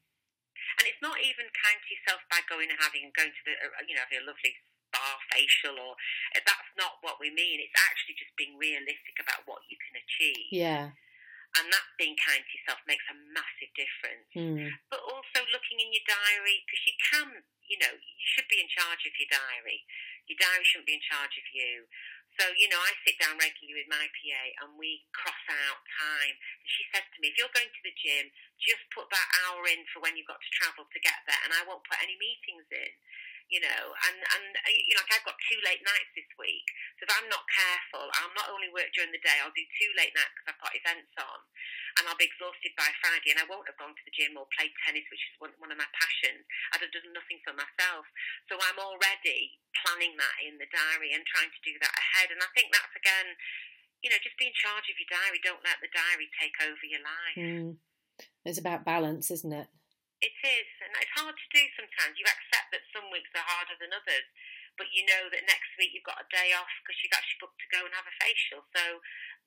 And 0.79 0.85
it's 0.87 1.01
not 1.01 1.17
even 1.19 1.47
kind 1.51 1.79
to 1.79 1.89
yourself 1.91 2.21
by 2.29 2.39
going 2.47 2.69
and 2.69 2.79
having 2.79 3.11
going 3.15 3.31
to 3.35 3.43
the 3.43 3.51
uh, 3.51 3.83
you 3.87 3.95
know 3.95 4.01
having 4.07 4.23
a 4.23 4.27
lovely 4.27 4.55
spa 4.97 5.21
facial 5.29 5.77
or 5.77 5.93
that's 6.33 6.71
not 6.73 6.97
what 7.05 7.21
we 7.21 7.29
mean. 7.29 7.61
It's 7.61 7.77
actually 7.85 8.17
just 8.17 8.33
being 8.33 8.57
realistic 8.57 9.21
about 9.21 9.45
what 9.45 9.61
you 9.69 9.77
can 9.77 10.01
achieve. 10.01 10.49
Yeah. 10.49 10.89
And 11.55 11.65
that 11.71 11.87
being 11.95 12.17
kind 12.19 12.43
to 12.43 12.51
yourself 12.53 12.81
makes 12.85 13.05
a 13.07 13.17
massive 13.33 13.71
difference. 13.77 14.29
Mm. 14.35 14.67
But 14.91 15.01
also 15.05 15.45
looking 15.53 15.79
in 15.79 15.93
your 15.93 16.05
diary 16.05 16.65
because 16.65 16.83
you 16.85 16.95
can, 16.97 17.29
you 17.65 17.77
know, 17.79 17.93
you 17.93 18.25
should 18.35 18.49
be 18.51 18.59
in 18.59 18.69
charge 18.69 19.05
of 19.07 19.13
your 19.15 19.31
diary. 19.31 19.85
Your 20.27 20.37
diary 20.37 20.65
shouldn't 20.67 20.91
be 20.91 20.99
in 20.99 21.05
charge 21.07 21.39
of 21.39 21.47
you. 21.55 21.87
So, 22.35 22.51
you 22.53 22.69
know, 22.69 22.77
I 22.77 22.93
sit 23.01 23.17
down 23.17 23.39
regularly 23.39 23.81
with 23.81 23.89
my 23.89 24.05
PA 24.11 24.43
and 24.61 24.77
we 24.77 25.07
cross 25.15 25.41
out 25.49 25.81
time. 25.87 26.35
And 26.35 26.67
she 26.69 26.85
says 26.93 27.07
to 27.09 27.17
me, 27.23 27.33
if 27.33 27.39
you're 27.39 27.55
going 27.55 27.71
to 27.71 27.83
the 27.87 27.95
gym, 27.95 28.29
just 28.61 28.83
put 28.93 29.09
that 29.09 29.29
hour 29.47 29.65
in 29.65 29.87
for 29.89 30.03
when 30.03 30.13
you've 30.13 30.29
got 30.29 30.43
to 30.43 30.51
travel 30.53 30.85
to 30.85 30.99
get 31.01 31.25
there 31.25 31.41
and 31.47 31.55
I 31.55 31.65
won't 31.65 31.87
put 31.87 31.97
any 32.03 32.19
meetings 32.19 32.67
in 32.69 32.91
you 33.47 33.63
know, 33.63 33.81
and, 34.11 34.17
and 34.19 34.45
you 34.67 34.91
know, 34.91 35.03
like 35.07 35.15
I've 35.15 35.27
got 35.27 35.39
two 35.47 35.59
late 35.63 35.79
nights 35.79 36.11
this 36.11 36.27
week. 36.35 36.67
So 36.99 37.07
if 37.07 37.11
I'm 37.15 37.31
not 37.31 37.47
careful, 37.47 38.11
I'll 38.19 38.35
not 38.35 38.51
only 38.51 38.67
work 38.71 38.91
during 38.91 39.15
the 39.15 39.23
day, 39.23 39.39
I'll 39.39 39.55
do 39.55 39.63
two 39.79 39.91
late 39.95 40.11
nights 40.11 40.35
because 40.35 40.51
I've 40.51 40.63
got 40.63 40.75
events 40.75 41.15
on, 41.15 41.39
and 41.99 42.03
I'll 42.05 42.19
be 42.19 42.27
exhausted 42.27 42.75
by 42.75 42.91
Friday, 42.99 43.31
and 43.31 43.39
I 43.39 43.47
won't 43.47 43.67
have 43.71 43.79
gone 43.79 43.95
to 43.95 44.05
the 44.05 44.15
gym 44.15 44.35
or 44.35 44.51
played 44.51 44.75
tennis, 44.83 45.07
which 45.07 45.23
is 45.23 45.39
one, 45.39 45.55
one 45.63 45.71
of 45.71 45.79
my 45.79 45.87
passions. 45.95 46.43
I'd 46.75 46.83
have 46.83 46.91
done 46.91 47.15
nothing 47.15 47.39
for 47.47 47.55
myself. 47.55 48.03
So 48.51 48.59
I'm 48.59 48.79
already 48.83 49.55
planning 49.79 50.19
that 50.19 50.37
in 50.43 50.59
the 50.59 50.67
diary 50.67 51.15
and 51.15 51.23
trying 51.23 51.51
to 51.51 51.61
do 51.63 51.79
that 51.79 51.95
ahead. 51.95 52.35
And 52.35 52.43
I 52.43 52.51
think 52.51 52.75
that's 52.75 52.95
again, 52.99 53.39
you 54.03 54.11
know, 54.11 54.19
just 54.19 54.35
be 54.35 54.51
in 54.51 54.55
charge 54.59 54.91
of 54.91 54.99
your 54.99 55.07
diary. 55.07 55.39
Don't 55.39 55.63
let 55.63 55.79
the 55.79 55.91
diary 55.95 56.27
take 56.35 56.59
over 56.67 56.83
your 56.83 57.03
life. 57.03 57.39
Mm. 57.39 57.79
It's 58.43 58.59
about 58.59 58.83
balance, 58.83 59.31
isn't 59.31 59.53
it? 59.53 59.71
It 60.17 60.33
is, 60.33 60.69
and 60.81 60.91
it's 60.97 61.13
hard 61.13 61.37
to 61.37 61.47
do 61.53 61.63
sometimes. 61.77 62.17
You 62.17 62.25
accept 62.25 62.73
that 62.73 62.89
some 62.89 63.13
weeks 63.13 63.29
are 63.37 63.45
harder 63.45 63.77
than 63.77 63.93
others, 63.93 64.25
but 64.73 64.89
you 64.89 65.05
know 65.05 65.29
that 65.29 65.45
next 65.45 65.69
week 65.77 65.93
you've 65.93 66.09
got 66.09 66.21
a 66.21 66.33
day 66.33 66.57
off 66.57 66.69
because 66.81 66.97
you've 67.05 67.13
actually 67.13 67.41
booked 67.41 67.61
to 67.61 67.69
go 67.69 67.85
and 67.85 67.93
have 67.93 68.09
a 68.09 68.15
facial. 68.17 68.65
So 68.73 69.01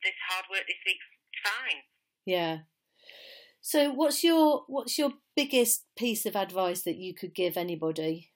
this 0.07 0.15
hard 0.31 0.47
work 0.47 0.71
this 0.71 0.79
week's 0.87 1.11
fine. 1.43 1.83
Yeah. 2.23 2.71
So 3.61 3.93
what's 3.93 4.25
your 4.25 4.65
what's 4.67 4.97
your 4.97 5.19
biggest 5.37 5.85
piece 5.95 6.25
of 6.25 6.35
advice 6.35 6.83
that 6.87 6.97
you 6.97 7.15
could 7.15 7.35
give 7.35 7.59
anybody 7.59 8.33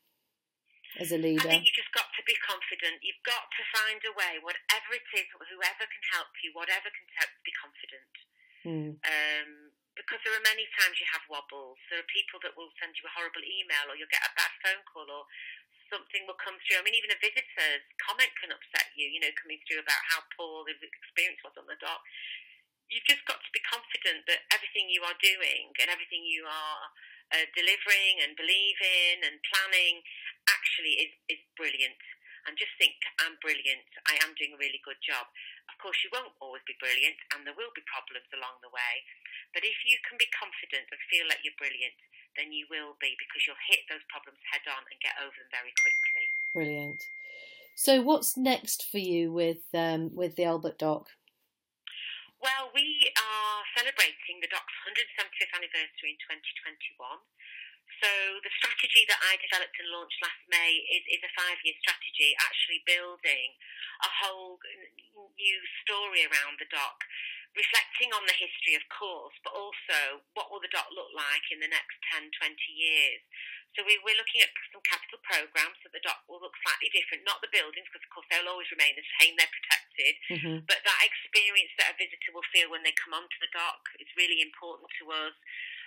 as 1.00 1.14
a 1.14 1.18
leader? 1.18 1.48
I 1.48 1.58
think 1.58 1.70
you 1.70 1.74
just 1.74 1.94
got 1.96 2.12
to 2.12 2.22
be 2.26 2.36
confident. 2.44 3.00
You've 3.00 3.24
got 3.24 3.48
to 3.48 3.62
find 3.72 4.02
a 4.04 4.12
way, 4.12 4.42
whatever 4.42 4.90
it 4.92 5.06
is, 5.16 5.26
whoever 5.32 5.86
can 5.86 6.04
help 6.12 6.34
you, 6.44 6.52
whatever 6.52 6.90
can 6.90 7.08
help, 7.16 7.30
you, 7.30 7.42
be 7.46 7.54
confident. 7.56 8.12
Mm. 8.64 8.90
Um, 9.00 9.73
because 9.94 10.20
there 10.26 10.34
are 10.34 10.42
many 10.42 10.66
times 10.74 10.98
you 10.98 11.06
have 11.10 11.22
wobbles. 11.30 11.78
There 11.90 12.02
are 12.02 12.10
people 12.10 12.42
that 12.42 12.54
will 12.58 12.70
send 12.82 12.98
you 12.98 13.06
a 13.06 13.14
horrible 13.14 13.42
email, 13.42 13.90
or 13.90 13.94
you'll 13.94 14.10
get 14.10 14.26
a 14.26 14.34
bad 14.34 14.52
phone 14.62 14.82
call, 14.90 15.06
or 15.06 15.24
something 15.90 16.26
will 16.26 16.38
come 16.38 16.58
through. 16.66 16.82
I 16.82 16.84
mean, 16.86 16.98
even 16.98 17.14
a 17.14 17.20
visitor's 17.22 17.84
comment 18.02 18.32
can 18.42 18.50
upset 18.50 18.90
you. 18.98 19.06
You 19.06 19.22
know, 19.22 19.32
coming 19.38 19.62
through 19.64 19.82
about 19.82 20.02
how 20.10 20.26
poor 20.34 20.66
the 20.66 20.74
experience 20.74 21.40
was 21.46 21.54
on 21.54 21.70
the 21.70 21.78
dock. 21.78 22.02
You've 22.90 23.06
just 23.08 23.24
got 23.24 23.40
to 23.40 23.50
be 23.54 23.62
confident 23.64 24.28
that 24.28 24.44
everything 24.52 24.92
you 24.92 25.02
are 25.08 25.16
doing 25.22 25.72
and 25.80 25.88
everything 25.88 26.20
you 26.26 26.44
are 26.44 26.82
uh, 27.32 27.46
delivering 27.56 28.20
and 28.20 28.36
believing 28.36 29.24
and 29.24 29.40
planning 29.48 30.04
actually 30.52 31.08
is, 31.08 31.12
is 31.32 31.40
brilliant. 31.56 31.96
And 32.44 32.60
just 32.60 32.76
think, 32.76 33.00
I'm 33.24 33.40
brilliant. 33.40 33.88
I 34.04 34.20
am 34.20 34.36
doing 34.36 34.52
a 34.52 34.60
really 34.60 34.84
good 34.84 35.00
job. 35.00 35.24
Of 35.74 35.82
course, 35.82 35.98
you 36.06 36.14
won't 36.14 36.38
always 36.38 36.62
be 36.70 36.78
brilliant, 36.78 37.18
and 37.34 37.42
there 37.42 37.58
will 37.58 37.74
be 37.74 37.82
problems 37.90 38.30
along 38.30 38.62
the 38.62 38.70
way. 38.70 39.02
But 39.50 39.66
if 39.66 39.74
you 39.82 39.98
can 40.06 40.14
be 40.14 40.30
confident 40.30 40.86
and 40.86 41.10
feel 41.10 41.26
like 41.26 41.42
you're 41.42 41.58
brilliant, 41.58 41.98
then 42.38 42.54
you 42.54 42.70
will 42.70 42.94
be 43.02 43.18
because 43.18 43.42
you'll 43.42 43.66
hit 43.66 43.82
those 43.90 44.06
problems 44.06 44.38
head 44.54 44.62
on 44.70 44.86
and 44.86 45.02
get 45.02 45.18
over 45.18 45.34
them 45.34 45.50
very 45.50 45.74
quickly. 45.74 46.26
Brilliant. 46.54 47.02
So, 47.74 48.06
what's 48.06 48.38
next 48.38 48.86
for 48.86 49.02
you 49.02 49.34
with 49.34 49.66
um, 49.74 50.14
with 50.14 50.38
the 50.38 50.46
Albert 50.46 50.78
Dock? 50.78 51.10
Well, 52.38 52.70
we 52.70 53.10
are 53.18 53.60
celebrating 53.74 54.38
the 54.38 54.52
Dock's 54.52 54.78
170th 54.86 55.58
anniversary 55.58 56.14
in 56.14 56.20
2021. 56.22 57.02
So 58.02 58.10
the 58.42 58.52
strategy 58.60 59.04
that 59.08 59.20
I 59.22 59.38
developed 59.38 59.76
and 59.78 59.88
launched 59.92 60.18
last 60.22 60.42
May 60.50 60.82
is, 60.90 61.04
is 61.18 61.22
a 61.22 61.32
five-year 61.36 61.76
strategy, 61.80 62.34
actually 62.42 62.82
building 62.84 63.54
a 64.02 64.10
whole 64.22 64.58
new 65.38 65.58
story 65.84 66.26
around 66.26 66.58
the 66.58 66.68
dock, 66.70 67.00
reflecting 67.54 68.10
on 68.10 68.26
the 68.26 68.36
history, 68.36 68.74
of 68.74 68.84
course, 68.90 69.34
but 69.46 69.54
also 69.54 70.20
what 70.34 70.50
will 70.50 70.60
the 70.60 70.72
dock 70.74 70.90
look 70.90 71.10
like 71.14 71.46
in 71.54 71.62
the 71.62 71.70
next 71.70 71.96
10, 72.12 72.28
20 72.34 72.54
years. 72.74 73.22
So 73.74 73.82
we, 73.82 73.98
we're 74.06 74.18
looking 74.18 74.38
at 74.38 74.54
some 74.70 74.82
capital 74.86 75.18
programs 75.26 75.74
so 75.82 75.90
the 75.90 76.02
dock 76.02 76.22
will 76.30 76.38
look 76.38 76.54
slightly 76.62 76.94
different, 76.94 77.26
not 77.26 77.42
the 77.42 77.50
buildings, 77.50 77.90
because 77.90 78.06
of 78.06 78.10
course 78.14 78.26
they'll 78.30 78.46
always 78.46 78.70
remain 78.70 78.94
the 78.94 79.06
same, 79.18 79.34
they're 79.34 79.50
protected, 79.50 79.82
Mm-hmm. 80.26 80.66
but 80.66 80.82
that 80.82 81.00
experience 81.06 81.70
that 81.78 81.94
a 81.94 81.98
visitor 81.98 82.34
will 82.34 82.46
feel 82.50 82.66
when 82.66 82.82
they 82.82 82.90
come 82.98 83.14
onto 83.14 83.38
the 83.38 83.50
dock 83.54 83.78
is 84.02 84.10
really 84.18 84.42
important 84.42 84.90
to 84.98 85.06
us. 85.14 85.34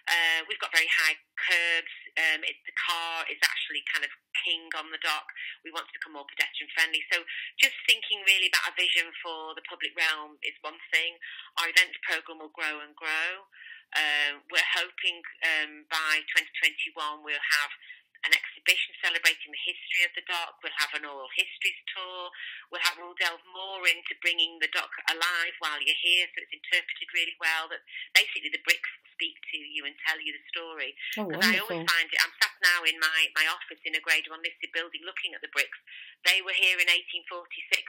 Uh, 0.08 0.48
we've 0.48 0.60
got 0.64 0.72
very 0.72 0.88
high 0.88 1.20
curbs. 1.36 1.96
Um, 2.16 2.42
it, 2.48 2.58
the 2.64 2.74
car 2.80 3.28
is 3.28 3.38
actually 3.44 3.84
kind 3.92 4.08
of 4.08 4.12
king 4.44 4.72
on 4.80 4.90
the 4.90 5.02
dock. 5.04 5.28
We 5.68 5.76
want 5.76 5.92
to 5.92 5.96
become 5.96 6.16
more 6.16 6.26
pedestrian 6.26 6.72
friendly. 6.72 7.04
So 7.12 7.22
just 7.60 7.76
thinking 7.84 8.24
really 8.24 8.48
about 8.48 8.72
a 8.72 8.80
vision 8.80 9.12
for 9.20 9.54
the 9.54 9.66
public 9.68 9.92
realm 10.00 10.40
is 10.48 10.56
one 10.64 10.80
thing. 10.90 11.20
Our 11.60 11.68
events 11.68 12.00
program 12.08 12.40
will 12.40 12.56
grow 12.56 12.80
and 12.80 12.96
grow. 12.96 13.48
Uh, 13.96 14.44
we're 14.52 14.72
hoping 14.76 15.24
um, 15.48 15.88
by 15.88 16.20
2021 16.36 17.24
we'll 17.24 17.40
have 17.40 17.72
an 18.26 18.34
exhibition 18.34 18.92
celebrating 19.00 19.54
the 19.54 19.64
history 19.64 20.04
of 20.04 20.12
the 20.18 20.26
dock. 20.26 20.60
We'll 20.60 20.76
have 20.82 20.92
an 20.98 21.08
oral 21.08 21.32
histories 21.38 21.80
tour. 21.96 22.28
We'll, 22.68 22.84
have, 22.84 22.98
we'll 23.00 23.16
delve 23.16 23.44
more 23.54 23.86
into 23.88 24.18
bringing 24.20 24.58
the 24.60 24.72
dock 24.74 24.92
alive 25.08 25.56
while 25.64 25.80
you're 25.80 26.04
here, 26.04 26.28
so 26.34 26.44
it's 26.44 26.52
interpreted 26.52 27.08
really 27.14 27.38
well. 27.40 27.70
That 27.70 27.86
basically 28.18 28.52
the 28.52 28.64
bricks 28.66 28.92
speak 29.18 29.42
to 29.50 29.58
you 29.58 29.90
and 29.90 29.98
tell 30.06 30.22
you 30.22 30.30
the 30.30 30.46
story. 30.54 30.94
Because 31.18 31.42
oh, 31.42 31.50
I 31.50 31.58
always 31.58 31.82
find 31.90 32.08
it. 32.14 32.22
I'm 32.22 32.34
sat 32.38 32.54
now 32.62 32.86
in 32.86 32.94
my, 33.02 33.20
my 33.34 33.50
office 33.50 33.82
in 33.82 33.98
a 33.98 34.02
Grade 34.06 34.30
One 34.30 34.46
listed 34.46 34.70
building, 34.78 35.02
looking 35.02 35.34
at 35.34 35.42
the 35.42 35.50
bricks. 35.50 35.82
They 36.22 36.46
were 36.46 36.54
here 36.54 36.78
in 36.78 36.86
1846 36.86 37.34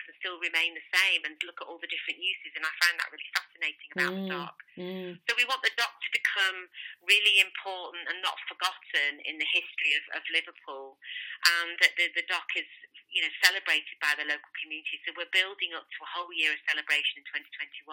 and 0.08 0.16
still 0.16 0.40
remain 0.40 0.72
the 0.72 0.84
same, 0.88 1.28
and 1.28 1.36
look 1.44 1.60
at 1.60 1.68
all 1.68 1.76
the 1.76 1.92
different 1.92 2.16
uses. 2.16 2.56
And 2.56 2.64
I 2.64 2.72
find 2.80 2.96
that 2.96 3.12
really 3.12 3.28
fascinating 3.36 3.88
about 3.92 4.12
mm, 4.12 4.16
the 4.16 4.32
dock. 4.32 4.56
Mm. 4.80 5.10
So 5.28 5.36
we 5.36 5.44
want 5.44 5.60
the 5.60 5.74
dock 5.76 5.92
to 6.00 6.10
become 6.16 6.72
really 7.04 7.44
important 7.44 8.08
and 8.08 8.24
not 8.24 8.40
forgotten 8.48 9.20
in 9.28 9.36
the 9.36 9.48
history 9.52 9.92
of, 10.00 10.04
of 10.16 10.22
Liverpool, 10.32 10.96
and 11.44 11.76
that 11.84 11.92
the, 12.00 12.08
the 12.16 12.24
dock 12.24 12.48
is 12.56 12.68
you 13.12 13.24
know 13.24 13.32
celebrated 13.40 13.96
by 14.00 14.12
the 14.16 14.26
local 14.28 14.52
community. 14.60 15.00
So 15.04 15.16
we're 15.16 15.30
building 15.32 15.72
up 15.74 15.88
to 15.88 15.98
a 16.04 16.08
whole 16.08 16.30
year 16.32 16.52
of 16.52 16.60
celebration 16.68 17.20
in 17.20 17.24
2021. 17.28 17.88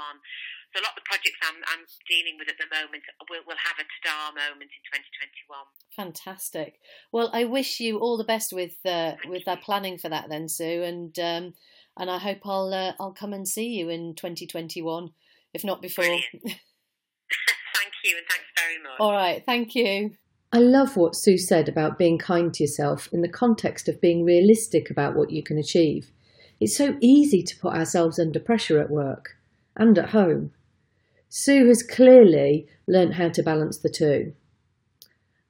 So 0.72 0.82
a 0.82 0.84
lot 0.84 0.96
of 0.96 1.02
the 1.04 1.08
projects 1.08 1.40
I'm, 1.44 1.60
I'm 1.72 1.84
dealing 2.08 2.36
with 2.36 2.52
at 2.52 2.60
the 2.60 2.68
moment 2.68 3.04
will, 3.32 3.44
will 3.48 3.60
have 3.60 3.80
a 3.80 3.86
ta 4.04 4.32
moment 4.36 4.72
in 4.72 4.82
2021. 4.92 5.66
Fantastic. 5.96 6.82
Well, 7.12 7.32
I 7.32 7.48
wish 7.48 7.80
you 7.80 8.00
all 8.00 8.20
the 8.20 8.28
best 8.28 8.52
with 8.52 8.78
uh, 8.84 9.16
with 9.28 9.46
that 9.46 9.64
planning 9.64 9.98
for 9.98 10.10
that 10.10 10.28
then, 10.28 10.52
Sue, 10.52 10.84
and 10.84 11.16
um, 11.20 11.56
and 11.98 12.12
I 12.12 12.20
hope 12.20 12.44
I'll 12.46 12.74
uh, 12.74 12.94
I'll 13.00 13.16
come 13.16 13.34
and 13.34 13.48
see 13.48 13.72
you 13.76 13.90
in 13.90 14.16
2021, 14.16 15.12
if 15.54 15.64
not 15.64 15.82
before. 15.82 16.06
Thank 17.76 17.94
you, 18.04 18.18
and 18.18 18.26
thanks 18.30 18.52
very 18.58 18.82
much. 18.82 19.00
All 19.00 19.14
right, 19.14 19.44
thank 19.46 19.76
you. 19.76 20.16
I 20.56 20.60
love 20.60 20.96
what 20.96 21.18
Sue 21.18 21.38
said 21.38 21.68
about 21.68 21.98
being 21.98 22.18
kind 22.18 22.54
to 22.54 22.64
yourself 22.64 23.10
in 23.12 23.22
the 23.22 23.28
context 23.28 23.90
of 23.90 24.00
being 24.00 24.24
realistic 24.24 24.90
about 24.90 25.14
what 25.14 25.30
you 25.30 25.44
can 25.44 25.58
achieve. 25.58 26.12
It's 26.62 26.78
so 26.78 26.96
easy 27.02 27.44
to 27.44 27.58
put 27.58 27.74
ourselves 27.74 28.18
under 28.20 28.40
pressure 28.40 28.80
at 28.80 28.90
work 28.90 29.36
and 29.76 30.00
at 30.00 30.12
home. 30.12 30.54
Sue 31.28 31.68
has 31.68 31.84
clearly 31.84 32.70
learnt 32.88 33.16
how 33.16 33.28
to 33.28 33.44
balance 33.44 33.80
the 33.80 33.90
two. 33.90 34.32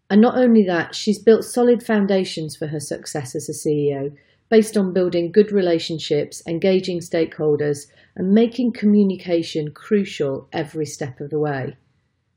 And 0.10 0.22
not 0.22 0.40
only 0.40 0.64
that, 0.64 0.96
she's 0.96 1.20
built 1.20 1.46
solid 1.46 1.84
foundations 1.84 2.56
for 2.56 2.66
her 2.66 2.80
success 2.80 3.36
as 3.36 3.48
a 3.48 3.52
CEO 3.52 4.18
based 4.50 4.76
on 4.76 4.92
building 4.92 5.32
good 5.32 5.52
relationships, 5.52 6.42
engaging 6.48 7.00
stakeholders, 7.00 7.86
and 8.16 8.34
making 8.34 8.72
communication 8.72 9.72
crucial 9.72 10.50
every 10.52 10.88
step 10.88 11.20
of 11.20 11.30
the 11.30 11.38
way. 11.38 11.78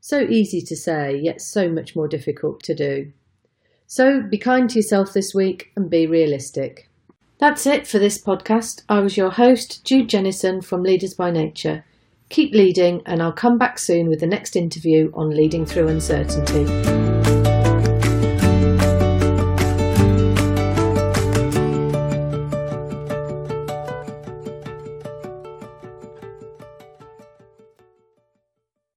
So 0.09 0.21
easy 0.21 0.62
to 0.62 0.75
say, 0.75 1.18
yet 1.18 1.42
so 1.42 1.68
much 1.68 1.94
more 1.94 2.09
difficult 2.09 2.62
to 2.62 2.75
do. 2.75 3.12
So 3.87 4.23
be 4.23 4.38
kind 4.38 4.71
to 4.71 4.79
yourself 4.79 5.12
this 5.12 5.35
week 5.35 5.71
and 5.77 5.90
be 5.90 6.07
realistic. 6.07 6.88
That's 7.37 7.66
it 7.66 7.87
for 7.87 7.99
this 7.99 8.16
podcast. 8.16 8.85
I 8.88 9.01
was 9.01 9.18
your 9.18 9.29
host, 9.29 9.85
Jude 9.85 10.09
Jennison 10.09 10.64
from 10.64 10.83
Leaders 10.83 11.12
by 11.12 11.31
Nature. 11.31 11.85
Keep 12.31 12.55
leading, 12.55 13.03
and 13.05 13.23
I'll 13.23 13.33
come 13.33 13.59
back 13.59 13.79
soon 13.79 14.09
with 14.09 14.21
the 14.21 14.27
next 14.27 14.57
interview 14.57 15.12
on 15.12 15.29
leading 15.29 15.66
through 15.66 15.88
uncertainty. 15.88 17.18